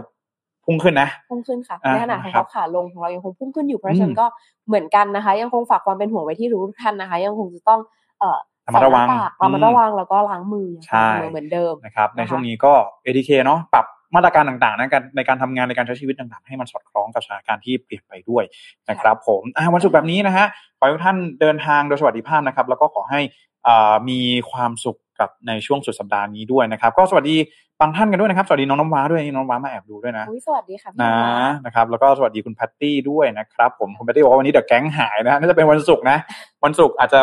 [0.65, 4.25] พุ่งขึ้นนะพุ่งขึ้นค่ะอ่าในขณะของครัเขาบขาลงของเรายังคงพุ่งขึ้นอยู่เพราะฉะนั้อืนมก็
[4.67, 7.79] เหมือนกันนะคะ ยังคงฝากความเป็นห่วงไว้ที่รู้ทุกท่านนะคะ ยังคงจะต้อง
[8.19, 12.73] เอ่อระมัดระวังใส่หน้ากากระมัดอืมระวังแล้วก็ล้างมืออย่างใช่สม่ำเสมอเหมือนเดิมนะครับในนะคะช่วงนี้ก็
[13.05, 13.85] ATK เนาะปรับ
[14.15, 18.43] มาตรการต่างๆในการในการทำงานในการใช้ชีวิตต่างๆ ให้มันสอดคล้องกับสถานการณ์ที่เปลี่ยนไปด้วย
[18.89, 20.45] นะครับผมอ่าวันศุกร์แบบนี้นะฮะ
[20.77, 23.19] ขอให้ทุกท่านเดินทางโดยสวัสดิภาพนะครับ แล้วก็ขอให้
[23.67, 24.19] อ่ามี
[24.51, 27.35] ความสุขกับในช่วงสุดสัปดาห์นี้ด้วยนะครับ ก็สวัสดี
[27.81, 36.17] บางท่านกันด้วยนะครับสวัสดีน้องน้ำว้าด้วยนี่น้องน้ำว้ามาแอบดูด้วยนะอุ๊ยสวัสดีค่ะพี่นะน้องนะครับแล้วก็สวัสดีคุณแพตตี้ด้วยนะครับ ผมคุณแพตตี้บอกว่าวันนี้เดอะแก๊งหายนะฮะน่าจะเป็นวันศุกร์นะ
[36.63, 37.19] วันศุกร์อาจจะ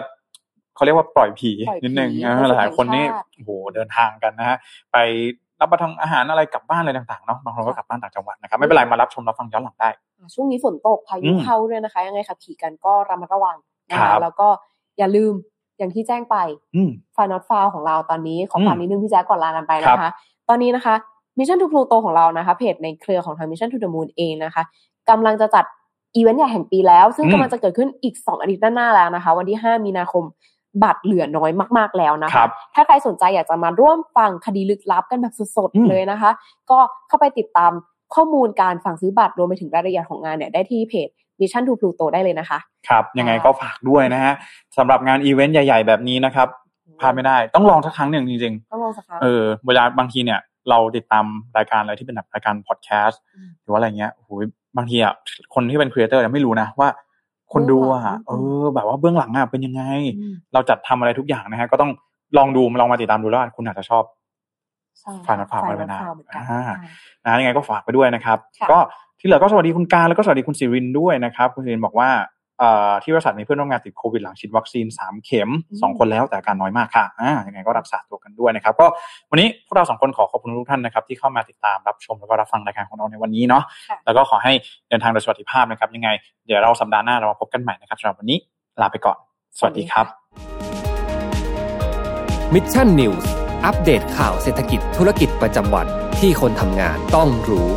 [0.74, 4.56] เขาเรียกว่าปล่อยผีปล่อยผีนิดนึงวันะนศุกร์หลายๆคนนี่แห่งชาติโอ้โหเดินทางกันนะฮะ
[4.92, 4.96] ไป
[5.62, 9.88] รับประทานอาหารอะไรกลับบ้านอะไรต่างๆเนาะบางคนก็กลับบ้านต่างจังหวัดนะครับไม่เป็นไรมารับชมรับฟังย้อนหลังได้
[10.18, 13.56] อ่าช่วงนี้ฝนตกพายุอืมเข้าด้วยนะคะ ยังไงขับขี่กันก็ระมัดระวัง
[13.90, 14.48] นะครัคะบแล้วก็
[14.98, 15.32] อย่าลืม
[15.78, 16.36] อย่างที่แจ้งไป
[16.76, 20.12] อืมฟา n น t ฟาวของเราตอนนี้ขออืมฝากนิดนึงพี่แจ๊คก่อนลากันไปนะครัคะบ
[20.48, 20.94] ตอนนี้นะคะ
[21.38, 24.62] Mission to Pluto ของเรานะคะเพจในเครือของทาง Mission to the Moon เองนะคะ
[25.10, 25.64] กำลังจะจัด
[26.16, 30.24] อีเวนต์ใหญ่แห่งปีแล้ว ซึ่งอืมกำลังจะเกิดขึ้นอีก 2 อาทิตย์หน้าแล้วนะคะ วันที่ 5 มีนาคม
[30.82, 36.30] บัตรเหลือน้อยมาก ๆ แล้วนะครัคะบถ้าใครสนใจอยากจะมาร่วมฟังคดีลึกลับกันแบบสดอืมๆเลยนะคะ
[36.70, 37.72] ก็เข้าไปติดตาม
[38.14, 41.08] ข้อมูลการสั่งซื้อบัตรรวมไปถึงรายละเอียดของงานเนี่ยได้ที่เพจ
[41.40, 42.58] Mission to Pluto ได้เลยนะคะ
[42.88, 44.32] ครับ ยังไงก็ฝากด้วยนะฮะ
[44.76, 46.48] สำหรับงานอีเวนต์ใหญ่ ๆ แบบนี้นะครับ
[47.00, 51.24] พลาดไม่ได้ต้องลองสักครั้งหนึ่งจริงต้องลองสักครั้งๆเออเวลาบางทีเนี่ยเราติดตาม
[51.56, 54.28] รายการอะไรที่เป็นแบบรายการพอดแคสต์อืมหรือว่าอะไรเงี้ยโอ้โห
[54.76, 55.12] บางทีอะ
[55.54, 56.88] คนที่เป็นครีเอเตอร์ไม่รู้นะว่า
[57.52, 59.82] คนดูอะเบื้เอองหลังอแบบว่าเบื้องหลังอะเป็นยังไง
[60.32, 61.90] มเราจัดทำอะไรทุกอย่างนะฮะ ก็ต้อง
[62.36, 64.04] ลองดูลองมาติดตามดูแล้วกันคุณอาจจะชอบ
[65.00, 66.84] ใช่ฝากนะฝากไว้ฝนะฝากเหมือนกันอ่าใช่
[67.24, 68.78] นะยังไงก็ฝากไปด้วยนะครับค่ะก็
[69.20, 72.31] ที่เหลือก็สวัสดีคุณการแล้วก็สวัสดีคุณสิรินด้วยนะครับ คุณสิรินบอกว่าเอ่อ
[73.02, 75.50] ที่บริษัทมีเพื่อนร่วมงานติดโควิดหลังฉีดวัคซีนสามเข็ม
[75.80, 78.86] สองคนแล้วแต่อาการน้อยมากค่ะอ่ายังไงก็รักษาตัวกันด้วยนะครับ ก็
[79.30, 84.52] วันนี้พวกเราสองคนขอขอบคุณทุกท่านนะครับที่เข้ามาติดตามรับชมแล้วก็รับฟังรายการของเราในวันนี้เนาะค่ะแล้วก็ขอให้
[84.88, 86.08] เดินทางโดยสวัสดิภาพนะครับ ยังไง
[86.46, 88.38] เดี๋ยวเราสัปดาห์หน้าเรามาพบกันใหม่นะครับสำหรับวันนี้
[88.80, 89.18] ลาไปก่อน
[89.58, 90.06] สวัสดีครับ
[92.54, 93.30] Mission News
[93.64, 95.86] อัปเดตข่าวเศรษฐกิจธุรกิจประจำวัน
[96.18, 97.68] ที่คนทำงานต้องรู้